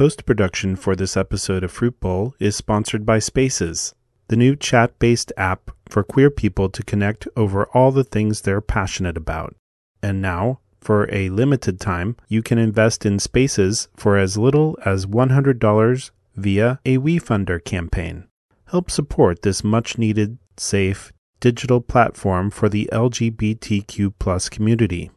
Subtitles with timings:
[0.00, 3.94] Post production for this episode of Fruit Bowl is sponsored by Spaces,
[4.28, 8.62] the new chat based app for queer people to connect over all the things they're
[8.62, 9.54] passionate about.
[10.02, 15.04] And now, for a limited time, you can invest in Spaces for as little as
[15.04, 18.26] $100 via a WeFunder campaign.
[18.68, 25.10] Help support this much needed, safe, digital platform for the LGBTQ community.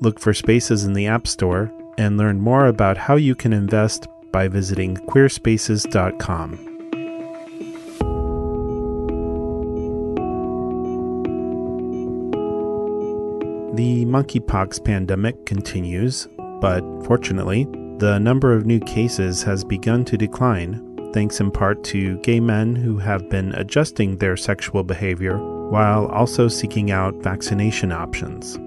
[0.00, 4.06] Look for Spaces in the App Store and learn more about how you can invest
[4.32, 6.68] by visiting queerspaces.com.
[13.74, 16.28] The monkeypox pandemic continues,
[16.60, 17.64] but fortunately,
[17.98, 22.74] the number of new cases has begun to decline, thanks in part to gay men
[22.74, 25.38] who have been adjusting their sexual behavior
[25.70, 28.58] while also seeking out vaccination options.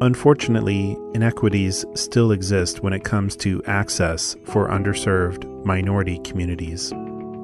[0.00, 6.92] Unfortunately, inequities still exist when it comes to access for underserved minority communities.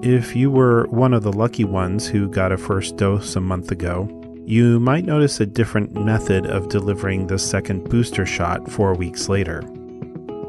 [0.03, 3.71] If you were one of the lucky ones who got a first dose a month
[3.71, 4.09] ago,
[4.45, 9.63] you might notice a different method of delivering the second booster shot four weeks later.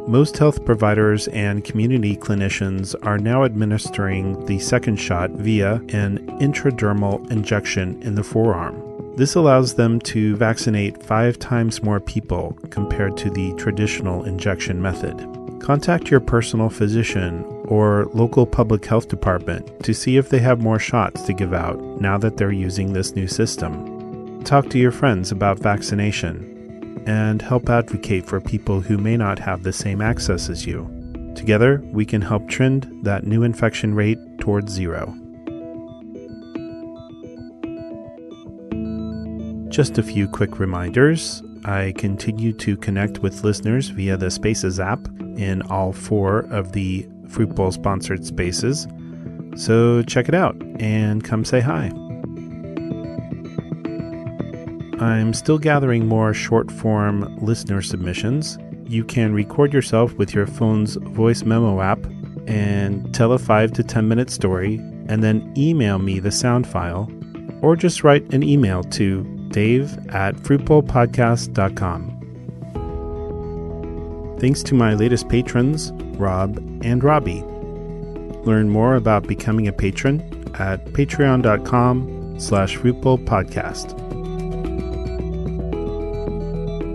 [0.07, 7.29] Most health providers and community clinicians are now administering the second shot via an intradermal
[7.29, 8.88] injection in the forearm.
[9.19, 15.17] This allows them to vaccinate five times more people compared to the traditional injection method.
[15.59, 20.79] Contact your personal physician or local public health department to see if they have more
[20.79, 24.41] shots to give out now that they're using this new system.
[24.45, 29.63] Talk to your friends about vaccination and help advocate for people who may not have
[29.63, 30.89] the same access as you.
[31.35, 35.13] Together, we can help trend that new infection rate towards zero.
[39.69, 41.43] Just a few quick reminders.
[41.63, 47.07] I continue to connect with listeners via the Spaces app in all four of the
[47.27, 48.87] Fruit Bowl sponsored spaces.
[49.55, 51.91] So check it out and come say hi.
[54.99, 58.57] I'm still gathering more short form listener submissions.
[58.87, 62.03] You can record yourself with your phone's voice memo app
[62.47, 64.75] and tell a 5 to 10 minute story
[65.07, 67.07] and then email me the sound file
[67.61, 72.19] or just write an email to dave at fruitbowlpodcast.com.
[74.39, 77.43] Thanks to my latest patrons, Rob and Robbie.
[78.45, 80.21] Learn more about becoming a patron
[80.57, 83.99] at patreon.com slash fruitbowlpodcast.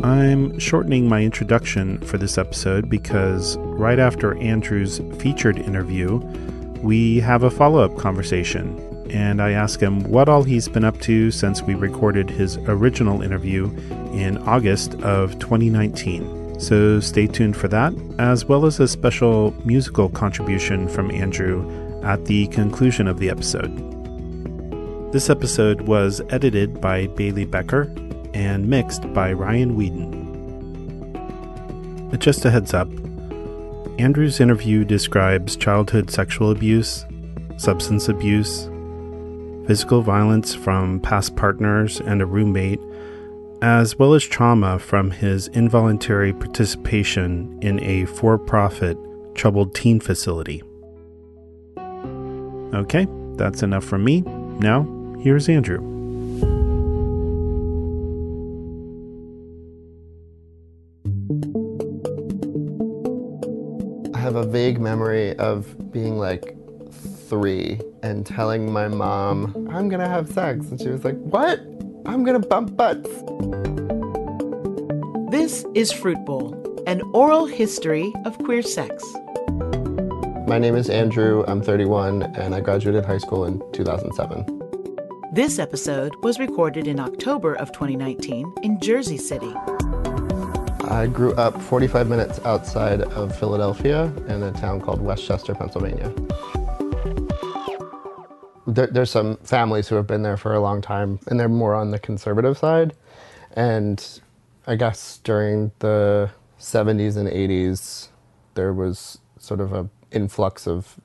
[0.05, 6.17] I'm shortening my introduction for this episode because right after Andrew's featured interview,
[6.83, 8.79] we have a follow up conversation
[9.15, 13.23] and I ask him what all he's been up to since we recorded his original
[13.23, 13.67] interview
[14.13, 16.59] in August of 2019.
[16.59, 21.65] So stay tuned for that, as well as a special musical contribution from Andrew
[22.03, 23.73] at the conclusion of the episode.
[25.13, 27.83] This episode was edited by Bailey Becker
[28.35, 30.23] and mixed by Ryan Whedon.
[32.19, 32.89] Just a heads up
[33.97, 37.07] Andrew's interview describes childhood sexual abuse,
[37.59, 38.69] substance abuse,
[39.67, 42.81] physical violence from past partners and a roommate,
[43.63, 48.99] as well as trauma from his involuntary participation in a for profit
[49.35, 50.63] troubled teen facility.
[52.75, 54.21] Okay, that's enough from me.
[54.21, 54.83] Now,
[55.21, 55.79] here's Andrew.
[64.15, 66.57] I have a vague memory of being like
[67.29, 70.67] three and telling my mom, I'm gonna have sex.
[70.71, 71.61] And she was like, What?
[72.07, 73.09] I'm gonna bump butts.
[75.31, 76.55] This is Fruit Bowl,
[76.87, 79.05] an oral history of queer sex.
[80.47, 81.45] My name is Andrew.
[81.49, 84.61] I'm 31 and I graduated high school in 2007.
[85.33, 89.53] This episode was recorded in October of 2019 in Jersey City.
[90.85, 96.13] I grew up 45 minutes outside of Philadelphia in a town called West Chester, Pennsylvania
[98.67, 101.75] there, there's some families who have been there for a long time, and they're more
[101.75, 102.95] on the conservative side.
[103.53, 104.21] And
[104.67, 108.09] I guess during the 70s and 80s,
[108.55, 110.99] there was sort of a influx of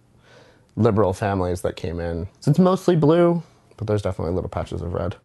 [0.75, 2.27] liberal families that came in.
[2.39, 3.44] So it's mostly blue,
[3.77, 5.15] but there's definitely little patches of red.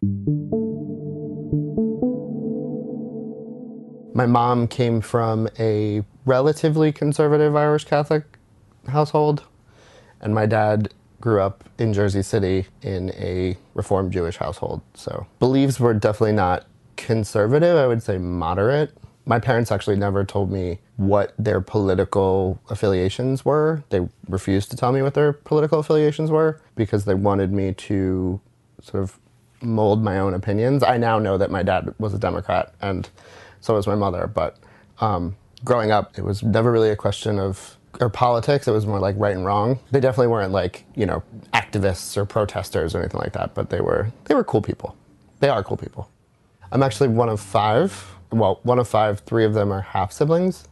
[4.13, 8.23] My mom came from a relatively conservative Irish Catholic
[8.87, 9.43] household,
[10.21, 14.81] and my dad grew up in Jersey City in a Reformed Jewish household.
[14.93, 16.65] So beliefs were definitely not
[16.97, 18.95] conservative, I would say moderate.
[19.25, 23.83] My parents actually never told me what their political affiliations were.
[23.89, 28.39] They refused to tell me what their political affiliations were because they wanted me to
[28.81, 29.17] sort of
[29.61, 30.83] mold my own opinions.
[30.83, 33.09] I now know that my dad was a Democrat and
[33.61, 34.57] so was my mother, but
[34.99, 38.67] um, growing up, it was never really a question of or politics.
[38.67, 39.79] It was more like right and wrong.
[39.91, 43.81] They definitely weren't like you know activists or protesters or anything like that, but they
[43.81, 44.95] were they were cool people.
[45.39, 46.09] They are cool people.
[46.71, 48.11] I'm actually one of five.
[48.31, 49.19] Well, one of five.
[49.21, 50.67] Three of them are half siblings.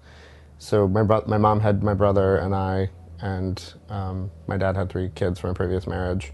[0.57, 2.89] So my bro- my mom had my brother and I,
[3.21, 6.31] and um, my dad had three kids from a previous marriage.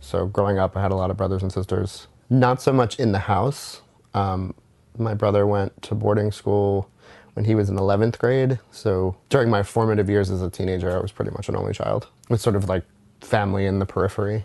[0.00, 2.06] So growing up, I had a lot of brothers and sisters.
[2.30, 3.82] Not so much in the house.
[4.14, 4.54] Um,
[4.96, 6.90] my brother went to boarding school
[7.38, 8.58] when he was in 11th grade.
[8.72, 12.08] So during my formative years as a teenager, I was pretty much an only child
[12.28, 12.82] with sort of like
[13.20, 14.44] family in the periphery.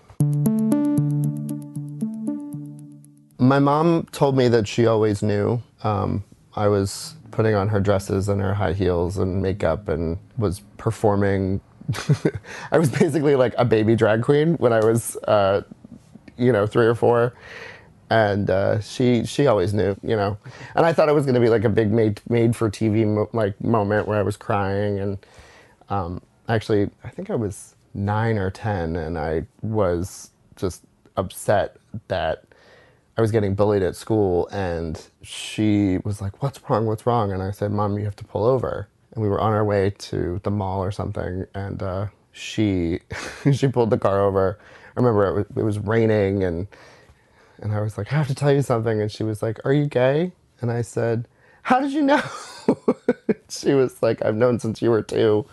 [3.39, 5.59] My mom told me that she always knew.
[5.83, 6.23] Um,
[6.55, 11.61] I was putting on her dresses and her high heels and makeup and was performing.
[12.71, 15.63] I was basically like a baby drag queen when I was, uh,
[16.37, 17.33] you know, three or four
[18.09, 20.37] and uh, she she always knew, you know.
[20.75, 23.05] And I thought it was going to be like a big made made for TV
[23.05, 25.25] mo- like moment where I was crying, and
[25.89, 30.83] um, actually I think I was nine or ten, and I was just
[31.17, 31.77] upset
[32.07, 32.43] that
[33.17, 36.85] I was getting bullied at school, and she was like, "What's wrong?
[36.85, 39.53] What's wrong?" And I said, "Mom, you have to pull over." And we were on
[39.53, 42.99] our way to the mall or something, and uh, she
[43.53, 44.59] she pulled the car over.
[44.95, 46.67] I remember it was, it was raining and
[47.61, 49.01] and I was like, I have to tell you something.
[49.01, 50.33] And she was like, Are you gay?
[50.61, 51.27] And I said,
[51.63, 52.21] How did you know?
[53.49, 55.45] she was like, I've known since you were two.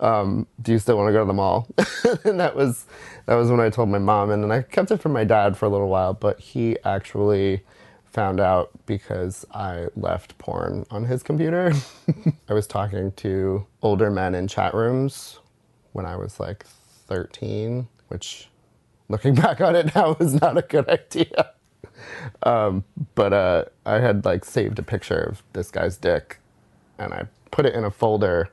[0.00, 1.68] Um, do you still want to go to the mall?
[2.24, 2.86] and that was
[3.26, 5.56] that was when I told my mom, and then I kept it from my dad
[5.56, 6.12] for a little while.
[6.12, 7.62] But he actually
[8.04, 11.72] found out because I left porn on his computer.
[12.48, 15.38] I was talking to older men in chat rooms
[15.92, 16.66] when I was like
[17.06, 18.48] 13, which
[19.12, 21.52] looking back on it now was not a good idea.
[22.42, 26.38] Um, but uh, I had like saved a picture of this guy's dick,
[26.98, 28.50] and I put it in a folder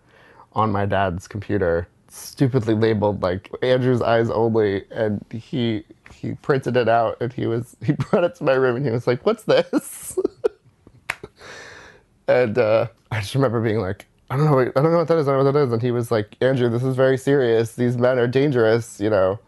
[0.54, 6.90] on my dad's computer, stupidly labeled like Andrew's eyes only, and he he printed it
[6.90, 9.44] out and he was he brought it to my room and he was like, "What's
[9.44, 10.20] this?"
[12.28, 15.18] and uh, I just remember being like, I don't know, I don't know what that
[15.18, 17.18] is, I don't know what that is, and he was like, Andrew, this is very
[17.18, 17.74] serious.
[17.76, 19.40] These men are dangerous, you know.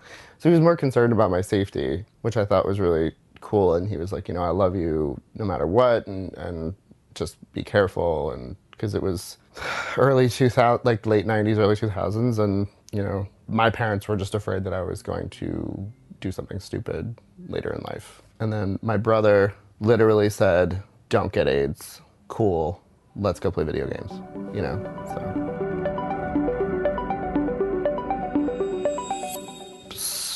[0.41, 3.75] So he was more concerned about my safety, which I thought was really cool.
[3.75, 6.73] And he was like, you know, I love you no matter what, and and
[7.13, 8.31] just be careful.
[8.31, 9.37] And because it was
[9.97, 14.63] early 2000, like late 90s, early 2000s, and you know, my parents were just afraid
[14.63, 15.91] that I was going to
[16.21, 18.23] do something stupid later in life.
[18.39, 22.01] And then my brother literally said, "Don't get AIDS.
[22.29, 22.81] Cool.
[23.15, 24.11] Let's go play video games."
[24.55, 25.70] You know, so.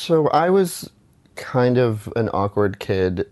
[0.06, 0.88] So I was
[1.34, 3.28] kind of an awkward kid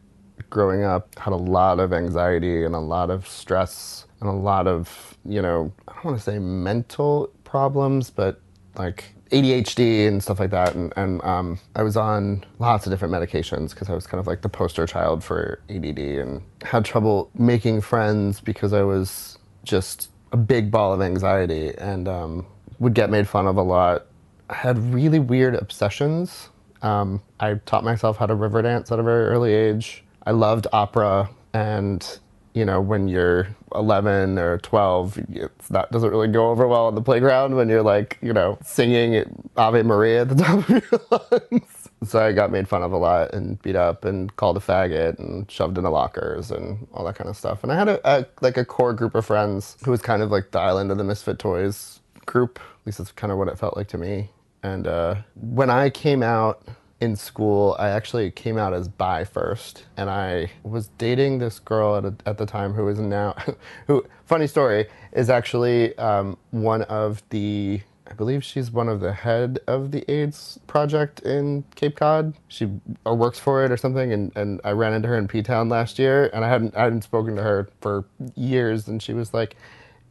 [0.51, 4.67] growing up, had a lot of anxiety and a lot of stress and a lot
[4.67, 8.41] of, you know, I don't want to say mental problems, but
[8.77, 10.75] like ADHD and stuff like that.
[10.75, 14.27] And, and um, I was on lots of different medications because I was kind of
[14.27, 20.11] like the poster child for ADD and had trouble making friends because I was just
[20.33, 22.45] a big ball of anxiety and um,
[22.81, 24.07] would get made fun of a lot.
[24.51, 26.49] I had really weird obsessions
[26.85, 30.05] um, I taught myself how to river dance at a very early age.
[30.27, 32.19] I loved opera, and
[32.55, 36.95] you know, when you're 11 or 12, it's that doesn't really go over well on
[36.95, 39.25] the playground when you're like, you know, singing
[39.57, 41.89] Ave Maria at the top of your lungs.
[42.05, 45.19] So I got made fun of a lot and beat up and called a faggot
[45.19, 47.63] and shoved into lockers and all that kind of stuff.
[47.65, 50.31] And I had a, a like a core group of friends who was kind of
[50.31, 52.59] like the island of the misfit toys group.
[52.61, 54.31] At least that's kind of what it felt like to me.
[54.65, 56.67] And uh, when I came out
[56.99, 61.97] in school, I actually came out as bi first, and I was dating this girl
[61.97, 63.37] at, a, at the time who is now,
[63.87, 67.83] who funny story is actually um, one of the.
[68.07, 72.35] I believe she's one of the head of the AIDS project in Cape Cod.
[72.49, 72.69] She
[73.05, 75.69] or works for it or something, and, and I ran into her in P Town
[75.69, 79.35] last year, and I hadn't I hadn't spoken to her for years, and she was
[79.35, 79.57] like,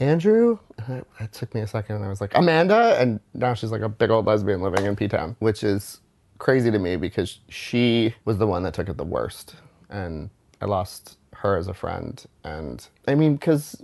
[0.04, 0.60] Andrew?
[0.88, 2.98] And it took me a second, and I was like, Amanda?
[3.00, 6.02] And now she's like a big old lesbian living in P Town, which is
[6.40, 9.56] crazy to me because she was the one that took it the worst.
[9.90, 10.30] And
[10.62, 12.24] I lost her as a friend.
[12.44, 13.82] And I mean, because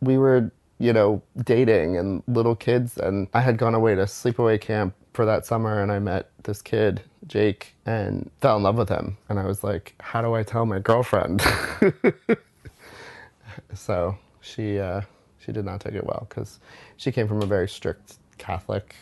[0.00, 4.60] we were, you know, dating and little kids, and I had gone away to sleepaway
[4.60, 8.88] camp for that summer and I met this kid, Jake, and fell in love with
[8.88, 9.16] him.
[9.28, 11.42] And I was like, how do I tell my girlfriend?
[13.74, 15.02] so she uh,
[15.50, 16.60] she did not take it well because
[16.96, 18.94] she came from a very strict Catholic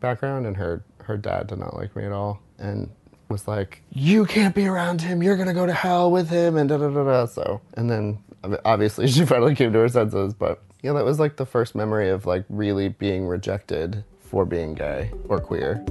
[0.00, 2.90] background, and her her dad did not like me at all, and
[3.28, 5.22] was like, "You can't be around him.
[5.22, 7.26] You're gonna go to hell with him," and da da da da.
[7.26, 8.18] So, and then
[8.64, 12.10] obviously she finally came to her senses, but yeah, that was like the first memory
[12.10, 15.84] of like really being rejected for being gay or queer.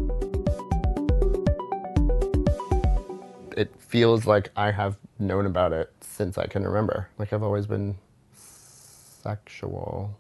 [3.56, 7.08] It feels like I have known about it since I can remember.
[7.18, 7.96] Like I've always been
[9.22, 10.18] sexual.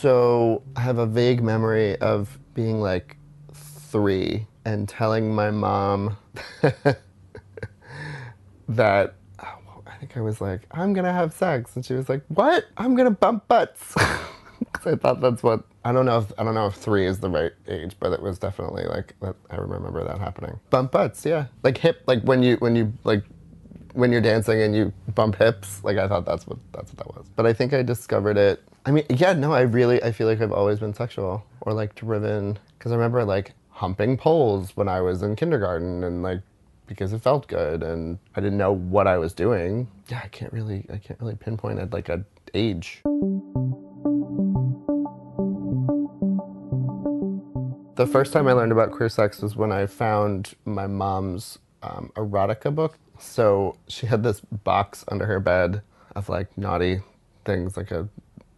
[0.00, 3.16] So I have a vague memory of being like
[3.54, 6.16] three and telling my mom
[8.68, 12.22] that oh, I think I was like, I'm gonna have sex, and she was like,
[12.28, 12.64] What?
[12.76, 13.94] I'm gonna bump butts.
[14.72, 17.18] 'Cause I thought that's what I don't know if I don't know if three is
[17.20, 19.14] the right age, but it was definitely like.
[19.50, 20.58] I remember that happening.
[20.70, 23.24] Bump butts, yeah, like hip, like when you when you like
[23.94, 25.82] when you're dancing and you bump hips.
[25.84, 27.26] Like I thought that's what that's what that was.
[27.36, 28.62] But I think I discovered it.
[28.84, 31.94] I mean, yeah, no, I really I feel like I've always been sexual or like
[31.94, 36.40] driven because I remember like humping poles when I was in kindergarten and like
[36.86, 39.88] because it felt good and I didn't know what I was doing.
[40.08, 43.02] Yeah, I can't really I can't really pinpoint at like a age.
[47.94, 52.10] The first time I learned about queer sex was when I found my mom's um,
[52.16, 52.98] erotica book.
[53.22, 55.82] So she had this box under her bed
[56.14, 57.00] of like naughty
[57.44, 58.08] things, like a,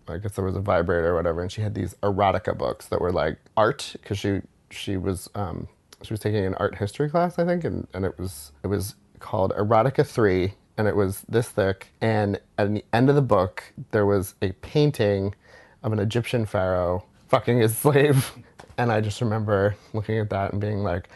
[0.09, 3.01] I guess there was a vibrator or whatever, and she had these erotica books that
[3.01, 4.41] were like art because she
[4.71, 5.69] she was um,
[6.03, 8.95] she was taking an art history class, I think, and, and it was it was
[9.21, 11.89] called Erotica Three, and it was this thick.
[12.01, 15.35] And at the end of the book, there was a painting
[15.83, 18.33] of an Egyptian pharaoh fucking his slave,
[18.77, 21.09] and I just remember looking at that and being like,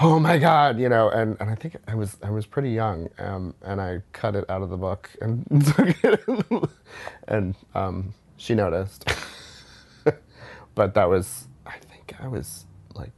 [0.00, 1.08] "Oh my god," you know.
[1.10, 4.48] And, and I think I was I was pretty young, um, and I cut it
[4.48, 5.46] out of the book and
[7.28, 9.08] and um, she noticed.
[10.74, 13.12] but that was I think I was like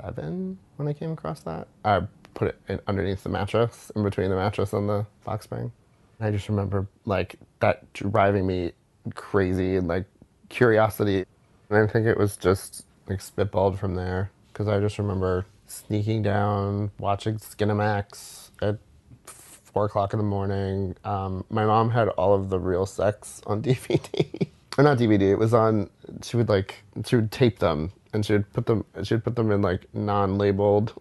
[0.00, 1.68] seven when I came across that.
[1.84, 2.02] I
[2.34, 5.72] put it in, underneath the mattress, in between the mattress and the box spring.
[6.18, 8.72] And I just remember like that driving me
[9.14, 10.06] crazy and like
[10.48, 11.24] curiosity.
[11.70, 16.22] And I think it was just like spitballed from there because I just remember sneaking
[16.22, 18.78] down, watching Skinemax at
[19.24, 20.94] four o'clock in the morning.
[21.04, 24.48] Um, my mom had all of the real sex on DVD.
[24.78, 25.90] or not DVD, it was on,
[26.22, 29.36] she would like, she would tape them and she would put them, she would put
[29.36, 30.92] them in like non-labeled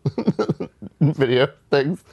[1.01, 2.03] video things.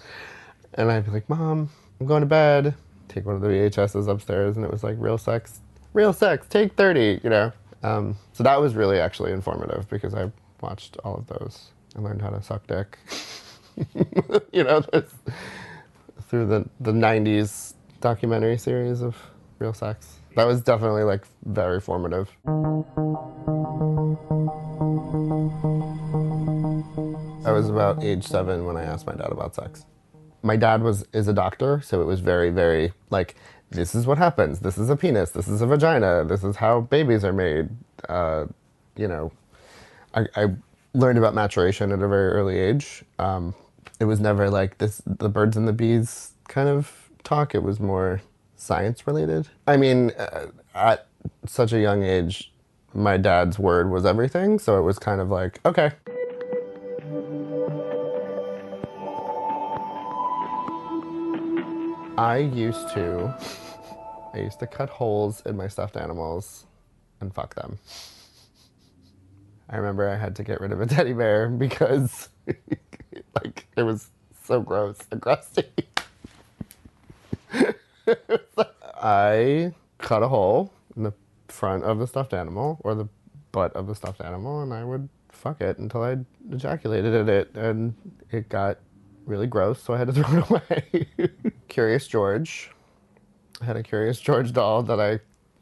[0.74, 2.74] And I'd be like, Mom, I'm going to bed.
[3.08, 5.60] Take one of the VHSs upstairs and it was like real sex,
[5.94, 7.52] real sex, take 30, you know?
[7.82, 11.70] Um, so that was really actually informative because I watched all of those.
[11.97, 12.99] I learned how to suck dick.
[14.52, 14.83] you know,
[16.28, 19.16] through the, the 90s documentary series of
[19.59, 20.18] real sex.
[20.37, 22.30] That was definitely like very formative.
[27.45, 29.85] I was about age seven when I asked my dad about sex.
[30.42, 33.35] My dad was is a doctor, so it was very, very like
[33.71, 34.61] this is what happens.
[34.61, 35.30] This is a penis.
[35.30, 36.25] This is a vagina.
[36.25, 37.71] This is how babies are made.
[38.09, 38.47] Uh,
[38.97, 39.33] you know,
[40.14, 40.54] I, I
[40.95, 43.04] learned about maturation at a very early age.
[43.18, 43.54] Um,
[44.00, 47.54] it was never like this the birds and the bees kind of talk.
[47.54, 48.21] It was more
[48.57, 49.49] science related.
[49.66, 51.07] I mean, uh, at
[51.47, 52.52] such a young age,
[52.95, 54.59] my dad's word was everything.
[54.59, 55.92] So it was kind of like, okay.
[62.16, 63.37] I used to,
[64.35, 66.66] I used to cut holes in my stuffed animals
[67.21, 67.78] and fuck them.
[69.70, 72.28] I remember I had to get rid of a teddy bear because,
[73.34, 74.08] like, it was
[74.44, 75.64] so gross and crusty.
[79.00, 81.12] I cut a hole in the
[81.48, 83.08] front of the stuffed animal or the
[83.52, 86.16] butt of the stuffed animal, and I would fuck it until I
[86.50, 87.94] ejaculated in it, and
[88.30, 88.78] it got
[89.26, 91.30] really gross, so I had to throw it away.
[91.68, 92.70] Curious George.
[93.60, 95.20] I had a Curious George doll that I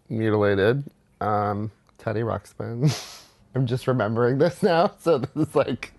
[0.09, 0.85] mutilated.
[1.21, 2.95] Um, Teddy Ruxpin.
[3.57, 5.93] I'm just remembering this now, so this is like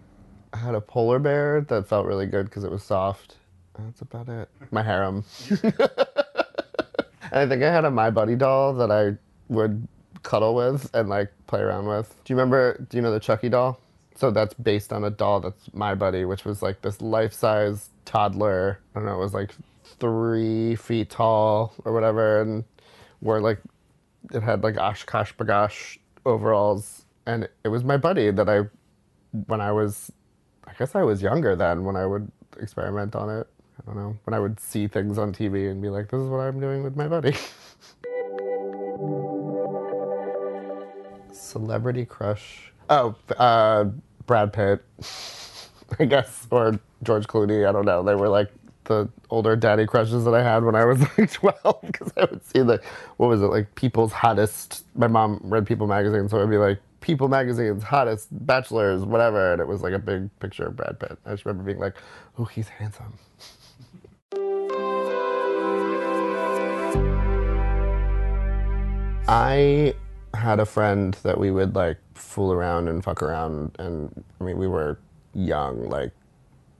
[0.54, 3.36] I had a polar bear that felt really good because it was soft.
[3.78, 4.50] That's about it.
[4.72, 5.26] My harem.
[7.32, 9.18] And I think I had a My Buddy doll that I
[9.50, 9.88] would
[10.24, 12.16] cuddle with and like play around with.
[12.24, 12.86] Do you remember?
[12.90, 13.80] Do you know the Chucky doll?
[14.16, 18.80] So that's based on a doll that's My Buddy, which was like this life-size toddler.
[18.96, 19.16] I don't know.
[19.16, 19.54] It was like
[20.00, 22.64] three feet tall or whatever, and
[23.22, 23.60] wore like
[24.34, 28.62] it had like OshKosh B'gosh overalls, and it was my buddy that I,
[29.46, 30.12] when I was,
[30.66, 33.48] I guess I was younger then when I would experiment on it.
[33.80, 36.28] I don't know when I would see things on TV and be like, "This is
[36.28, 37.36] what I'm doing with my buddy."
[41.32, 42.72] celebrity crush.
[42.90, 43.86] Oh, uh,
[44.26, 44.84] Brad Pitt,
[46.00, 47.68] I guess, or George Clooney.
[47.68, 48.04] I don't know.
[48.04, 48.52] They were like
[48.86, 52.46] the older daddy crushes that I had when I was like 12 because I would
[52.46, 52.82] see the,
[53.18, 54.86] what was it, like People's Hottest.
[54.96, 59.54] My mom read People magazine, so would be like People magazine's hottest bachelors, whatever.
[59.54, 61.18] And it was like a big picture of Brad Pitt.
[61.26, 61.96] I just remember being like,
[62.38, 63.18] oh, he's handsome.
[69.30, 69.94] I
[70.34, 73.76] had a friend that we would like fool around and fuck around.
[73.78, 75.00] And I mean, we were
[75.34, 76.12] young, like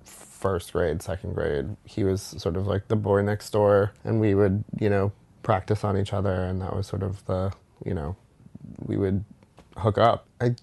[0.04, 1.76] first grade, second grade.
[1.86, 5.12] He was sort of like the boy next door, and we would, you know,
[5.44, 6.44] practice on each other.
[6.44, 7.52] And that was sort of the,
[7.86, 8.16] you know,
[8.80, 9.26] we would
[9.80, 10.28] hook up.
[10.42, 10.56] I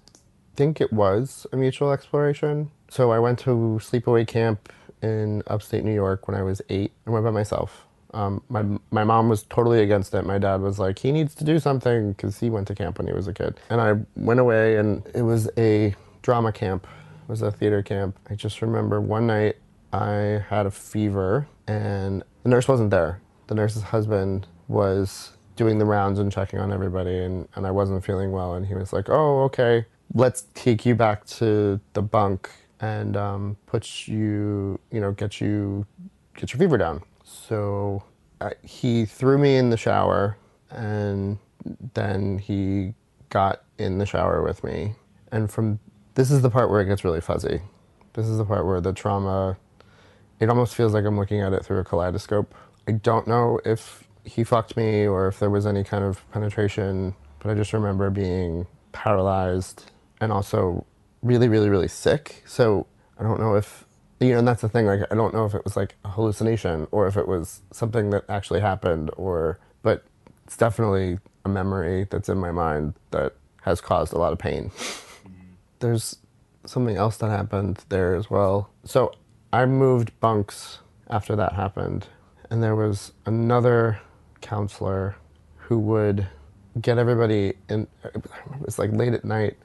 [0.56, 2.70] think it was a mutual exploration.
[2.88, 6.92] So I went to sleepaway camp in upstate New York when I was eight.
[7.06, 7.86] I went by myself.
[8.12, 10.24] Um, my my mom was totally against it.
[10.24, 13.08] My dad was like, he needs to do something because he went to camp when
[13.08, 13.58] he was a kid.
[13.70, 16.86] And I went away, and it was a drama camp.
[17.24, 18.18] It was a theater camp.
[18.30, 19.56] I just remember one night
[19.92, 23.20] I had a fever, and the nurse wasn't there.
[23.48, 28.04] The nurse's husband was doing the rounds and checking on everybody, and, and I wasn't
[28.04, 28.54] feeling well.
[28.54, 33.56] And he was like, "Oh, okay, let's take you back to the bunk and um,
[33.66, 35.86] put you, you know, get you
[36.36, 38.02] get your fever down." So
[38.40, 40.36] I, he threw me in the shower,
[40.70, 41.38] and
[41.94, 42.94] then he
[43.30, 44.94] got in the shower with me.
[45.32, 45.78] And from
[46.14, 47.60] this is the part where it gets really fuzzy.
[48.12, 49.56] This is the part where the trauma.
[50.40, 52.54] It almost feels like I'm looking at it through a kaleidoscope.
[52.86, 57.14] I don't know if he fucked me or if there was any kind of penetration,
[57.38, 59.90] but I just remember being paralyzed
[60.20, 60.86] and also
[61.22, 62.42] really, really, really sick.
[62.46, 62.86] So
[63.18, 63.84] I don't know if
[64.20, 64.86] you know, and that's the thing.
[64.86, 68.10] Like, I don't know if it was like a hallucination or if it was something
[68.10, 70.04] that actually happened, or but
[70.44, 74.70] it's definitely a memory that's in my mind that has caused a lot of pain.
[74.70, 75.30] Mm-hmm.
[75.80, 76.16] There's
[76.64, 78.70] something else that happened there as well.
[78.84, 79.12] So
[79.52, 80.78] I moved bunks
[81.10, 82.06] after that happened,
[82.50, 84.00] and there was another
[84.44, 85.16] counselor
[85.56, 86.26] who would
[86.80, 87.88] get everybody in.
[88.04, 88.24] It
[88.60, 89.56] was like late at night,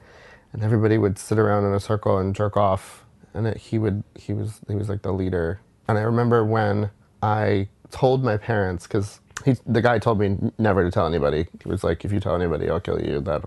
[0.52, 4.02] and everybody would sit around in a circle and jerk off and it, he would
[4.16, 5.60] he was he was like the leader.
[5.88, 6.90] And I remember when
[7.22, 11.46] I told my parents because he the guy told me never to tell anybody.
[11.62, 13.20] He was like, if you tell anybody, I'll kill you.
[13.20, 13.44] That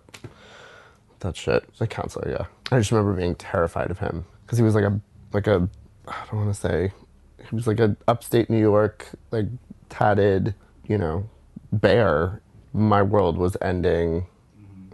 [1.20, 1.64] that shit.
[1.78, 2.46] The counselor, yeah.
[2.72, 5.00] I just remember being terrified of him because he was like a
[5.32, 5.68] like a
[6.08, 6.92] I don't want to say
[7.50, 9.46] he was like a upstate New York like
[9.90, 10.56] tatted
[10.88, 11.30] you know
[11.72, 12.42] bear.
[12.74, 14.26] My world was ending,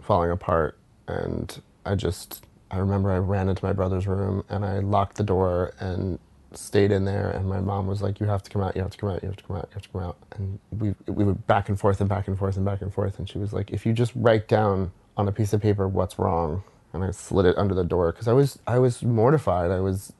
[0.02, 4.78] falling apart, and I just I remember I ran into my brother's room and I
[4.80, 6.18] locked the door and
[6.52, 8.90] stayed in there and my mom was like you have to come out you have
[8.90, 10.94] to come out you have to come out you have to come out and we
[11.06, 13.38] we went back and forth and back and forth and back and forth and she
[13.38, 17.04] was like if you just write down on a piece of paper what's wrong and
[17.04, 20.12] I slid it under the door because I was I was mortified I was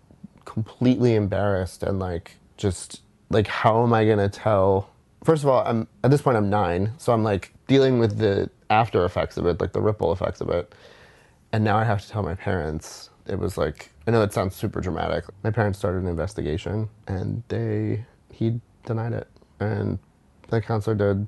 [0.45, 4.91] completely embarrassed and like just like how am I gonna tell
[5.25, 8.51] first of all I'm at this point I'm nine so I'm like dealing with the
[8.71, 10.75] after effects of it like the ripple effects of it
[11.53, 13.11] and now I have to tell my parents.
[13.27, 15.25] It was like I know it sounds super dramatic.
[15.45, 19.29] My parents started an investigation, and they he denied it,
[19.61, 19.99] and
[20.49, 21.27] the counselor did.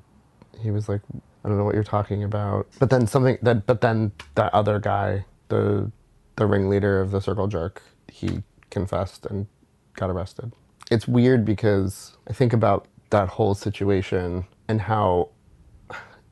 [0.61, 1.01] He was like,
[1.45, 2.67] I don't know what you're talking about.
[2.79, 5.91] But then something that but then that other guy, the
[6.37, 9.47] the ringleader of the circle jerk, he confessed and
[9.95, 10.53] got arrested.
[10.91, 15.29] It's weird because I think about that whole situation and how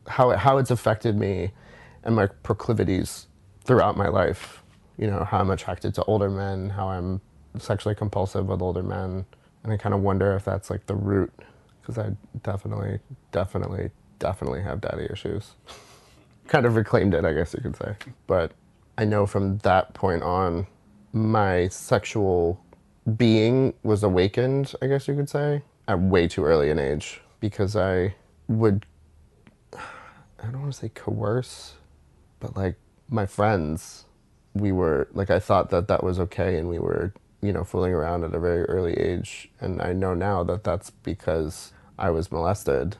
[0.07, 1.51] how how it's affected me
[2.03, 3.27] and my proclivities
[3.63, 4.63] throughout my life.
[4.97, 7.21] You know, how I'm attracted to older men, how I'm
[7.57, 9.25] sexually compulsive with older men.
[9.63, 11.31] And I kind of wonder if that's like the root,
[11.81, 12.99] because I definitely,
[13.31, 15.53] definitely, definitely have daddy issues.
[16.47, 17.95] kind of reclaimed it, I guess you could say.
[18.25, 18.53] But
[18.97, 20.65] I know from that point on,
[21.13, 22.59] my sexual
[23.17, 27.75] being was awakened, I guess you could say, at way too early an age because
[27.75, 28.15] I
[28.47, 28.85] would,
[29.73, 31.73] I don't want to say coerce,
[32.39, 32.75] but like
[33.09, 34.05] my friends,
[34.53, 37.93] we were like I thought that that was okay, and we were you know fooling
[37.93, 42.31] around at a very early age, and I know now that that's because I was
[42.31, 42.95] molested,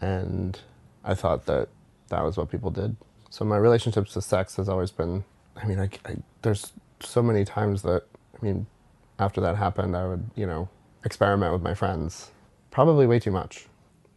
[0.00, 0.58] and
[1.04, 1.68] I thought that
[2.08, 2.96] that was what people did.
[3.30, 5.24] So my relationships to sex has always been.
[5.56, 8.02] I mean, I, I there's so many times that
[8.34, 8.66] I mean,
[9.20, 10.68] after that happened, I would you know
[11.04, 12.30] experiment with my friends,
[12.70, 13.66] probably way too much.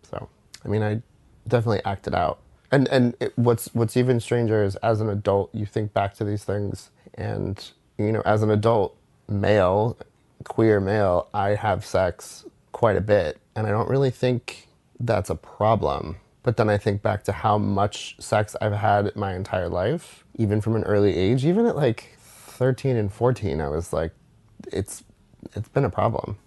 [0.09, 0.29] So
[0.63, 1.01] I mean, I
[1.47, 2.39] definitely acted out
[2.71, 6.25] and and it, what's what's even stranger is as an adult you think back to
[6.25, 8.97] these things and you know as an adult
[9.29, 9.97] male
[10.43, 14.67] queer male i have sex quite a bit and i don't really think
[14.99, 19.33] that's a problem but then i think back to how much sex i've had my
[19.33, 23.91] entire life even from an early age, even at like 13 and 14, I was
[23.91, 24.11] like,
[24.71, 25.03] it's
[25.55, 26.37] it's been a problem.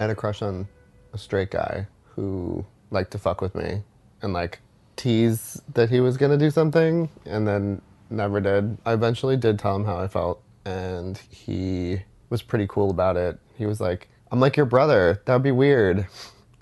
[0.00, 0.66] Had a crush on
[1.12, 1.86] a straight guy
[2.16, 3.82] who liked to fuck with me
[4.22, 4.60] and like
[4.96, 8.78] tease that he was gonna do something and then never did.
[8.86, 13.38] I eventually did tell him how I felt and he was pretty cool about it.
[13.58, 15.20] He was like, I'm like your brother.
[15.26, 16.06] That would be weird.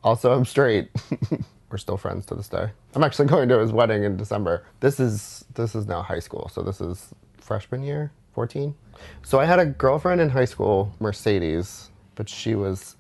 [0.03, 0.91] Also, I'm straight.
[1.71, 2.71] We're still friends to this day.
[2.97, 4.67] I'm actually going to his wedding in December.
[4.81, 8.75] This is this is now high school, so this is freshman year, 14.
[9.23, 12.97] So I had a girlfriend in high school, Mercedes, but she was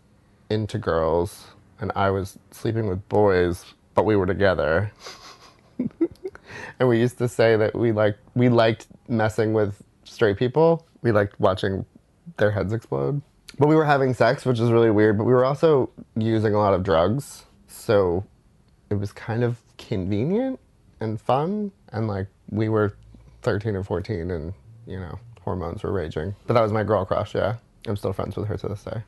[0.50, 1.48] into girls
[1.80, 4.90] and I was sleeping with boys, but we were together.
[6.80, 10.86] and we used to say that we liked we liked messing with straight people.
[11.02, 11.84] We liked watching
[12.36, 13.22] their heads explode.
[13.58, 16.58] But we were having sex, which is really weird, but we were also using a
[16.58, 17.44] lot of drugs.
[17.66, 18.24] So
[18.90, 20.58] it was kind of convenient
[21.00, 22.96] and fun and like we were
[23.42, 24.52] 13 or 14 and
[24.86, 27.56] you know hormones were raging but that was my girl crush yeah
[27.86, 29.02] i'm still friends with her to this day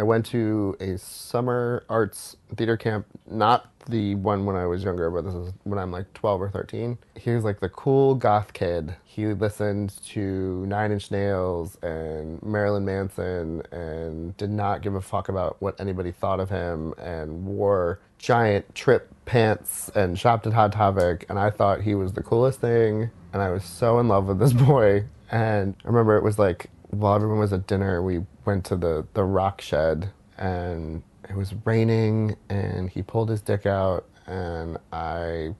[0.00, 5.10] I went to a summer arts theater camp, not the one when I was younger,
[5.10, 6.96] but this is when I'm like 12 or 13.
[7.16, 8.96] He was like the cool goth kid.
[9.04, 15.28] He listened to Nine Inch Nails and Marilyn Manson and did not give a fuck
[15.28, 20.72] about what anybody thought of him and wore giant trip pants and shopped at Hot
[20.72, 21.26] Topic.
[21.28, 23.10] And I thought he was the coolest thing.
[23.34, 25.04] And I was so in love with this boy.
[25.30, 29.06] And I remember it was like while everyone was at dinner, we went to the,
[29.14, 35.54] the rock shed and it was raining and he pulled his dick out and I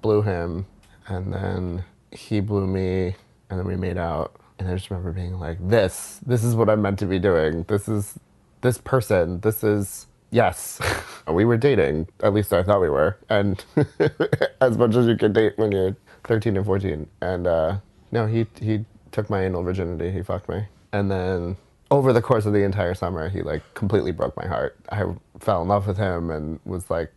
[0.00, 0.66] blew him
[1.08, 3.16] and then he blew me
[3.50, 6.70] and then we made out and I just remember being like, this, this is what
[6.70, 7.64] I'm meant to be doing.
[7.64, 8.18] This is
[8.60, 9.40] this person.
[9.40, 10.80] This is yes.
[11.28, 12.08] we were dating.
[12.22, 13.18] At least I thought we were.
[13.28, 13.62] And
[14.60, 17.06] as much as you can date when you're 13 and 14.
[17.20, 17.78] And uh,
[18.12, 20.12] no, he he took my anal virginity.
[20.12, 21.56] He fucked me and then
[21.90, 24.76] over the course of the entire summer, he like completely broke my heart.
[24.90, 25.04] I
[25.38, 27.12] fell in love with him and was like,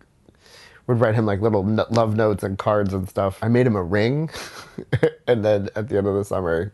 [0.87, 3.37] would write him like little love notes and cards and stuff.
[3.43, 4.29] I made him a ring,
[5.27, 6.73] and then at the end of the summer,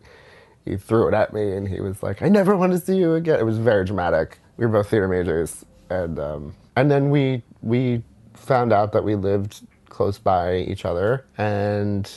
[0.63, 3.13] he threw it at me and he was like, "I never want to see you
[3.15, 4.39] again." It was very dramatic.
[4.57, 8.03] We were both theater majors, and um, and then we we
[8.33, 12.09] found out that we lived close by each other and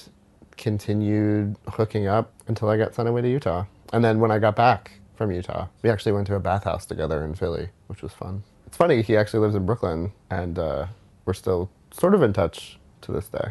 [0.56, 3.64] continued hooking up until I got sent away to Utah.
[3.92, 7.24] And then when I got back from Utah, we actually went to a bathhouse together
[7.24, 8.44] in Philly, which was fun.
[8.68, 10.86] It's funny, he actually lives in Brooklyn, and uh,
[11.24, 13.50] we're still sort of in touch to this day.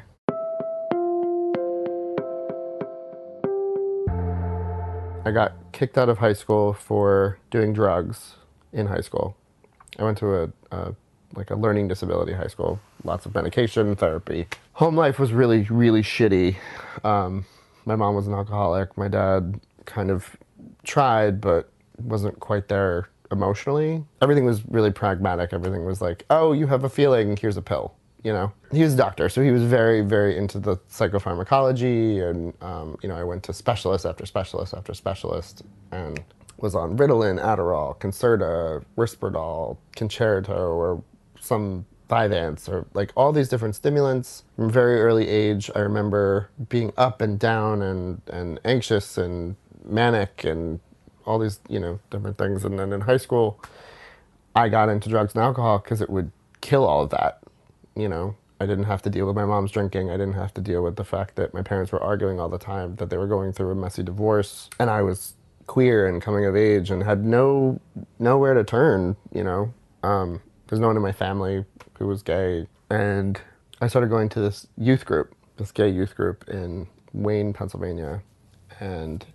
[5.26, 8.36] I got kicked out of high school for doing drugs
[8.72, 9.36] in high school.
[10.00, 10.96] I went to a, a
[11.36, 14.48] like a learning disability high school, lots of medication, therapy.
[14.74, 16.56] Home life was really, really shitty.
[17.04, 17.46] Um,
[17.86, 18.98] my mom was an alcoholic.
[18.98, 20.38] My dad kind of
[20.88, 21.70] tried, but
[22.02, 24.04] wasn't quite there emotionally.
[24.22, 25.54] Everything was really pragmatic.
[25.54, 27.94] Everything was like, oh, you have a feeling, here's a pill.
[28.24, 32.54] You know, he was a doctor, so he was very, very into the psychopharmacology, and
[32.62, 36.22] um, you know, I went to specialist after specialist after specialist, and
[36.58, 41.04] was on Ritalin, Adderall, Concerta, Risperdal, Concerto, or
[41.40, 44.44] some Vyvanse, or like all these different stimulants.
[44.56, 49.56] From very early age, I remember being up and down and and anxious and
[49.88, 50.80] manic and
[51.26, 52.64] all these you know different things.
[52.66, 53.62] And then in high school
[54.56, 57.40] i got into drugs and alcohol because it would kill all of that
[57.98, 58.36] you know?
[58.60, 60.10] I didn't have to deal with my mom's drinking.
[60.10, 62.58] I didn't have to deal with the fact that my parents were arguing all the
[62.58, 64.70] time that they were going through a messy divorce.
[64.80, 65.34] And i was
[65.68, 67.82] queer and coming of age and had no
[68.20, 69.74] nowhere to turn you know?
[70.04, 71.66] Um, there's no one in my family
[71.98, 72.68] who was gay.
[72.90, 73.40] And
[73.82, 78.22] i started going to this youth group this gay youth group in wayne pennsylvania.
[78.80, 79.26] And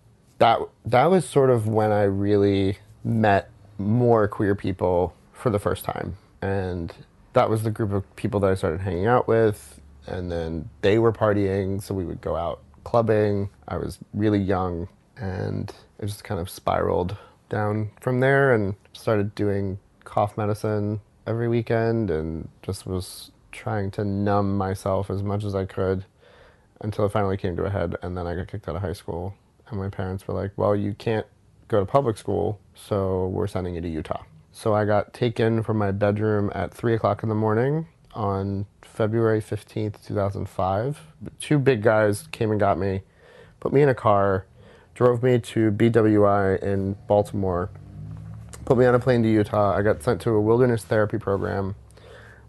[0.42, 5.84] that that was sort of when I really met more queer people for the first
[5.84, 6.92] time, and
[7.34, 10.98] that was the group of people that I started hanging out with, and then they
[10.98, 13.50] were partying, so we would go out clubbing.
[13.68, 17.16] I was really young, and it just kind of spiraled
[17.48, 24.04] down from there, and started doing cough medicine every weekend, and just was trying to
[24.04, 26.04] numb myself as much as I could
[26.80, 28.92] until it finally came to a head, and then I got kicked out of high
[28.92, 29.36] school
[29.72, 31.26] and my parents were like, well, you can't
[31.68, 34.22] go to public school, so we're sending you to Utah.
[34.52, 39.40] So I got taken from my bedroom at 3 o'clock in the morning on February
[39.40, 41.00] 15th, 2005.
[41.40, 43.02] Two big guys came and got me,
[43.58, 44.46] put me in a car,
[44.94, 47.70] drove me to BWI in Baltimore,
[48.64, 49.74] put me on a plane to Utah.
[49.76, 51.74] I got sent to a wilderness therapy program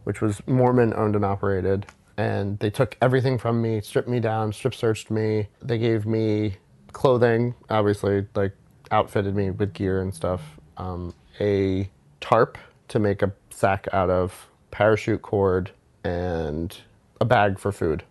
[0.03, 1.85] which was Mormon owned and operated.
[2.17, 5.47] And they took everything from me, stripped me down, strip searched me.
[5.61, 6.57] They gave me
[6.93, 8.53] clothing, obviously, like
[8.91, 10.41] outfitted me with gear and stuff.
[10.77, 11.89] Um, a
[12.21, 12.57] tarp
[12.89, 15.71] to make a sack out of, parachute cord,
[16.03, 16.75] and
[17.19, 18.03] a bag for food,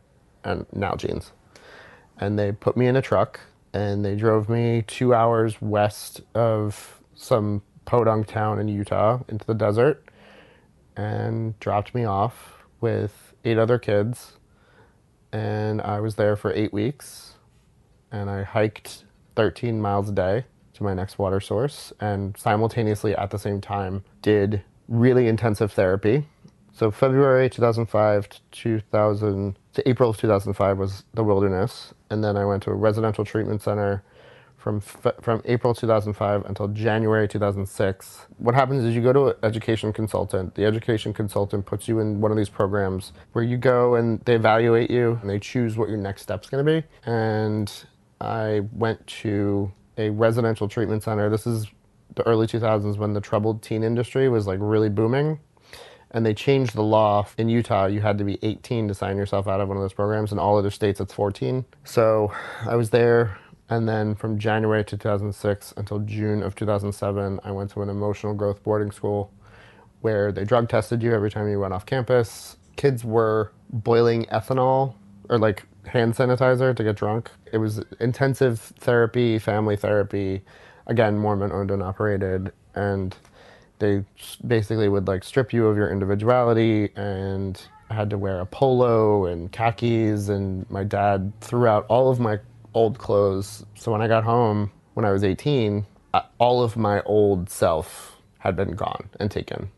[0.45, 1.33] and now jeans.
[2.19, 3.41] And they put me in a truck
[3.73, 9.55] and they drove me two hours west of some podunk town in Utah into the
[9.55, 10.05] desert
[10.97, 14.33] and dropped me off with eight other kids.
[15.33, 17.32] And I was there for eight weeks
[18.13, 20.45] and I hiked 13 miles a day
[20.75, 26.27] to my next water source and simultaneously at the same time did really intensive therapy.
[26.73, 32.45] So February 2005 to 2000 to April of 2005 was the wilderness and then I
[32.45, 34.03] went to a residential treatment center
[34.63, 38.27] from fe- from April 2005 until January 2006.
[38.39, 40.55] What happens is you go to an education consultant.
[40.55, 44.37] The education consultant puts you in one of these programs where you go and they
[44.37, 46.87] evaluate you and they choose what your next step's going to be.
[47.05, 47.73] And
[48.23, 51.29] I went to a residential treatment center.
[51.29, 51.67] This is
[52.15, 55.41] the early 2000s when the troubled teen industry was like really booming.
[56.13, 57.87] And they changed the law in Utah.
[57.87, 60.31] You had to be 18 to sign yourself out of one of those programs.
[60.31, 61.65] In all other states, it's 14.
[61.85, 62.33] So
[62.67, 63.39] I was there
[63.73, 68.63] and then from January 2006 until June of 2007, I went to an emotional growth
[68.63, 69.33] boarding school
[70.03, 72.59] where they drug tested you every time you went off campus.
[72.77, 74.95] Kids were boiling ethanol
[75.31, 77.31] or like hand sanitizer to get drunk.
[77.53, 80.43] It was intensive therapy, family therapy,
[80.87, 82.53] again, Mormon owned and operated.
[82.75, 83.15] And
[83.79, 84.05] they
[84.47, 89.27] basically would like strip you of your individuality and I had to wear a polo
[89.27, 92.39] and khakis and my dad threw out all of my
[92.75, 93.67] old clothes.
[93.75, 98.17] So when I got home when I was 18, uh, all of my old self
[98.39, 99.71] had been gone and taken.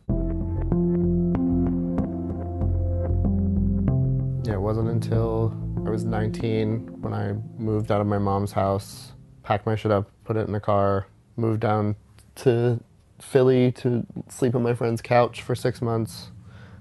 [4.44, 5.54] Yeah, it wasn't until
[5.86, 10.10] I was 19 when I moved out of my mom's house, packed my shit up,
[10.24, 11.96] put it in the car, moved down
[12.36, 12.82] to
[13.20, 16.30] Philly to sleep on my friend's couch for six months,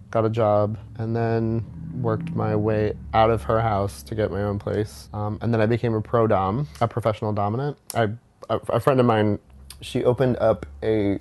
[0.09, 1.65] got a job, and then
[2.01, 5.09] worked my way out of her house to get my own place.
[5.13, 7.77] Um, and then I became a pro dom, a professional dominant.
[7.93, 8.03] I,
[8.49, 9.37] a, a friend of mine,
[9.81, 11.19] she opened up a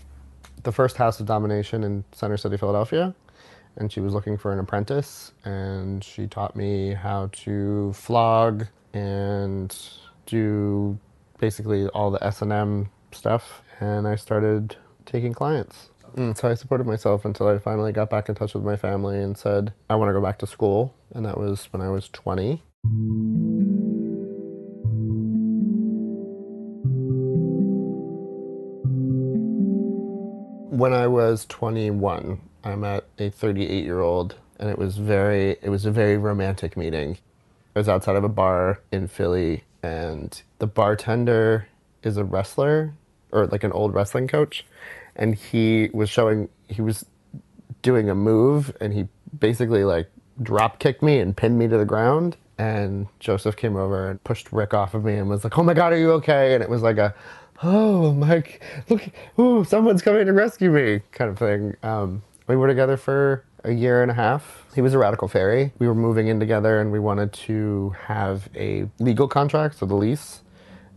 [0.63, 3.13] the first house of domination in Center City, Philadelphia,
[3.77, 5.33] and she was looking for an apprentice.
[5.45, 9.77] And she taught me how to flog and
[10.27, 10.99] do
[11.39, 13.63] basically all the S and M stuff.
[13.81, 15.89] And I started taking clients.
[16.15, 19.19] And so I supported myself until I finally got back in touch with my family
[19.19, 20.95] and said, I want to go back to school.
[21.15, 22.63] And that was when I was 20.
[30.71, 35.69] When I was 21, I met a 38 year old, and it was very, it
[35.69, 37.19] was a very romantic meeting.
[37.75, 41.69] I was outside of a bar in Philly, and the bartender
[42.03, 42.95] is a wrestler
[43.33, 44.65] or like an old wrestling coach
[45.17, 47.05] and he was showing he was
[47.83, 50.09] doing a move and he basically like
[50.43, 54.53] drop kicked me and pinned me to the ground and Joseph came over and pushed
[54.53, 56.69] Rick off of me and was like, "Oh my God, are you okay?" And it
[56.69, 57.13] was like a,
[57.63, 59.03] "Oh, Mike, look,
[59.39, 61.75] ooh, someone's coming to rescue me," kind of thing.
[61.83, 64.65] Um, we were together for a year and a half.
[64.75, 65.73] He was a radical fairy.
[65.79, 69.95] We were moving in together, and we wanted to have a legal contract, so the
[69.95, 70.43] lease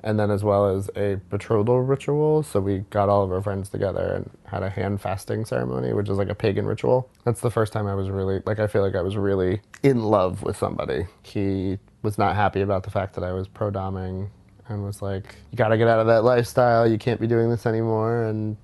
[0.06, 2.44] and then as well as a betrothal ritual.
[2.44, 6.08] So we got all of our friends together and had a hand fasting ceremony, which
[6.08, 7.10] is like a pagan ritual.
[7.26, 10.04] That's the first time I was really like I feel like I was really in
[10.04, 11.08] love with somebody.
[11.24, 14.30] He was not happy about the fact that I was pro doming
[14.70, 16.88] and was like, "You got to get out of that lifestyle.
[16.88, 18.58] You can't be doing this anymore." And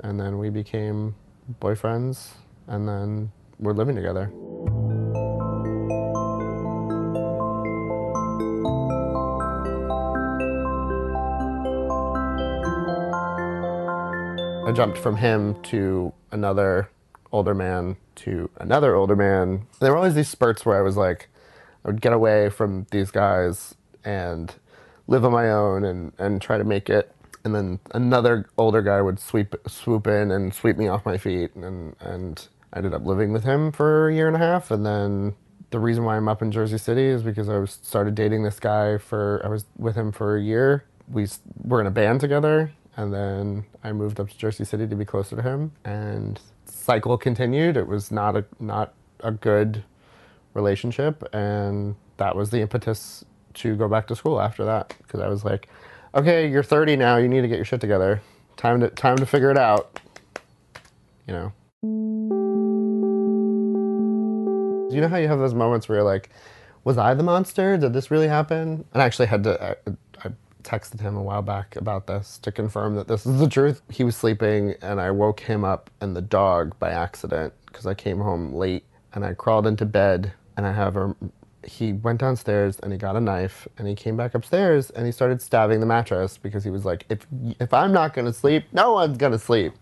[0.00, 1.14] and then we became
[1.60, 2.30] boyfriends,
[2.66, 4.32] and then we're living together.
[14.66, 16.88] I jumped from him to another
[17.30, 19.66] older man to another older man.
[19.80, 21.28] There were always these spurts where I was like,
[21.84, 24.54] I would get away from these guys and
[25.06, 27.14] live on my own and, and try to make it.
[27.44, 31.54] And then another older guy would sweep swoop in and sweep me off my feet
[31.54, 34.84] and and I ended up living with him for a year and a half and
[34.84, 35.34] then
[35.70, 38.60] the reason why I'm up in Jersey City is because I was started dating this
[38.60, 40.84] guy for I was with him for a year.
[41.10, 41.26] We
[41.62, 45.04] were in a band together and then I moved up to Jersey City to be
[45.04, 45.72] closer to him.
[45.84, 47.76] And cycle continued.
[47.76, 49.82] It was not a not a good
[50.54, 55.28] relationship, and that was the impetus to go back to school after that because I
[55.28, 55.68] was like,
[56.14, 57.16] okay, you're 30 now.
[57.16, 58.22] You need to get your shit together.
[58.56, 60.00] Time to time to figure it out.
[61.26, 61.52] You know.
[64.94, 66.30] You know how you have those moments where you're like,
[66.84, 67.76] was I the monster?
[67.76, 68.84] Did this really happen?
[68.92, 69.92] And I actually had to, I,
[70.24, 70.30] I
[70.62, 73.82] texted him a while back about this to confirm that this is the truth.
[73.90, 77.94] He was sleeping and I woke him up and the dog by accident because I
[77.94, 81.16] came home late and I crawled into bed and I have a,
[81.66, 85.12] he went downstairs and he got a knife and he came back upstairs and he
[85.12, 87.26] started stabbing the mattress because he was like, if,
[87.60, 89.72] if I'm not to sleep, no one's to sleep.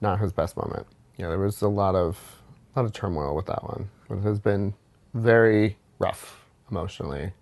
[0.00, 0.86] Not his best moment.
[1.16, 2.42] Yeah, there was a lot of,
[2.74, 3.90] a lot of turmoil with that one.
[4.10, 4.74] It has been
[5.14, 7.32] very rough emotionally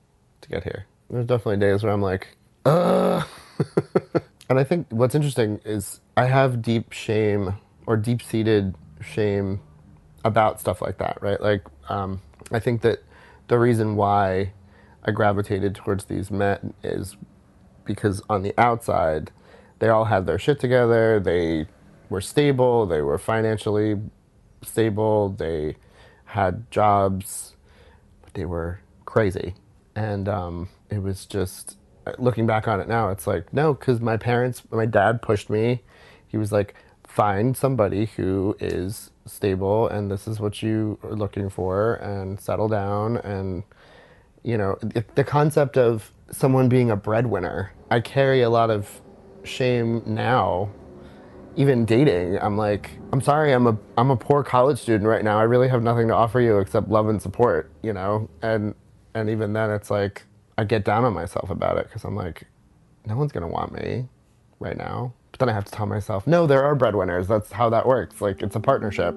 [0.40, 0.86] to get here.
[1.10, 2.28] There's definitely days where I'm like,
[2.64, 3.22] uh.
[4.50, 7.54] and I think what's interesting is I have deep shame
[7.86, 9.60] or deep seated shame
[10.24, 11.40] about stuff like that, right?
[11.40, 13.02] Like, um, I think that
[13.48, 14.52] the reason why
[15.04, 17.16] I gravitated towards these men is
[17.84, 19.30] because on the outside,
[19.78, 21.20] they all had their shit together.
[21.20, 21.66] They
[22.10, 22.86] were stable.
[22.86, 24.00] They were financially
[24.62, 25.30] stable.
[25.30, 25.76] They
[26.26, 27.54] had jobs
[28.28, 29.54] but they were crazy.
[29.94, 31.78] And um, it was just,
[32.18, 35.82] looking back on it now, it's like, no, because my parents, my dad pushed me.
[36.26, 36.74] He was like,
[37.18, 42.68] find somebody who is stable and this is what you are looking for and settle
[42.68, 43.16] down.
[43.16, 43.64] And,
[44.44, 44.78] you know,
[45.16, 49.00] the concept of someone being a breadwinner, I carry a lot of
[49.42, 50.70] shame now
[51.56, 55.40] even dating, I'm like, I'm sorry, I'm a I'm a poor college student right now.
[55.40, 58.30] I really have nothing to offer you except love and support, you know.
[58.42, 58.76] And
[59.12, 60.22] and even then, it's like
[60.56, 62.44] I get down on myself about it because I'm like,
[63.06, 64.06] no one's gonna want me
[64.60, 65.12] right now.
[65.38, 67.28] But then I have to tell myself, no, there are breadwinners.
[67.28, 68.20] That's how that works.
[68.20, 69.14] Like it's a partnership.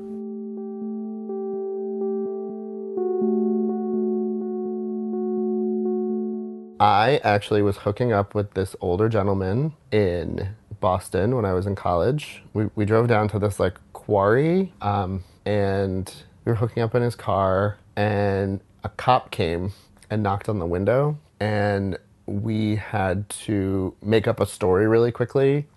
[6.79, 11.75] I actually was hooking up with this older gentleman in Boston when I was in
[11.75, 12.43] college.
[12.53, 16.12] We, we drove down to this like quarry um, and
[16.45, 19.73] we were hooking up in his car and a cop came
[20.10, 25.67] and knocked on the window and we had to make up a story really quickly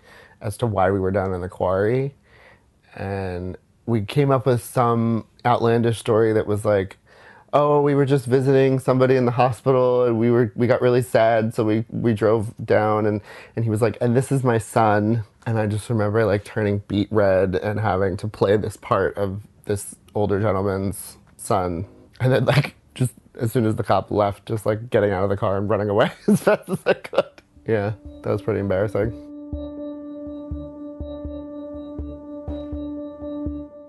[0.45, 2.13] as to why we were down in the quarry
[2.95, 6.97] and we came up with some outlandish story that was like
[7.55, 11.01] oh, we were just visiting somebody in the hospital and we were we got really
[11.01, 13.21] sad, so we we drove down and
[13.55, 16.79] and he was like, and this is my son, and I just remember like turning
[16.89, 21.85] beet red and having to play this part of this older gentleman's son,
[22.19, 25.29] and then like just as soon as the cop left, just like getting out of
[25.29, 27.25] the car and running away as fast as I could.
[27.65, 29.34] Yeah, that was pretty embarrassing.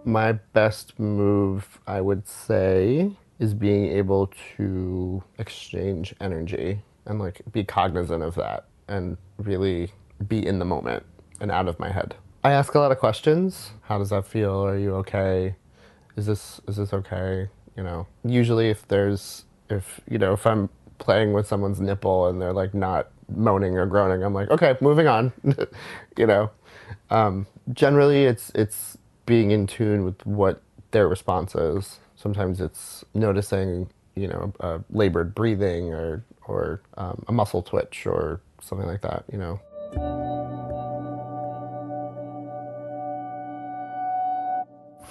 [0.07, 7.65] My best move, I would say, is being able to exchange energy and like be
[7.65, 9.91] cognizant of that and really
[10.29, 11.05] be in the moment
[11.41, 12.15] and out of my head.
[12.45, 13.73] I ask a lot of questions.
[13.83, 14.65] How does that feel?
[14.65, 15.57] Are you okay?
[16.15, 17.49] Is this is this okay?
[17.77, 22.41] You know, usually if there's if you know if I'm playing with someone's nipple and
[22.41, 25.33] they're like not moaning or groaning, I'm like, okay, moving on.
[26.17, 26.51] you know,
[27.11, 28.96] um, generally it's it's
[29.27, 30.63] being in tune with what
[30.93, 37.33] their response is Sometimes it's noticing, you know, a labored breathing or or um, a
[37.33, 39.25] muscle twitch or something like that.
[39.31, 39.61] You know.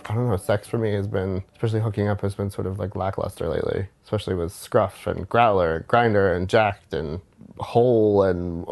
[0.07, 0.37] I don't know.
[0.37, 3.87] Sex for me has been, especially hooking up, has been sort of like lackluster lately.
[4.03, 7.21] Especially with Scruff and Growler, and Grindr and Jacked and
[7.59, 8.65] Hole and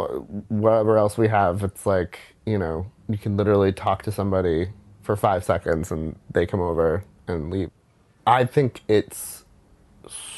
[0.49, 1.63] whatever else we have.
[1.63, 4.69] It's like you know you can literally talk to somebody
[5.03, 7.69] for five seconds and they come over and leave.
[8.25, 9.43] I think it's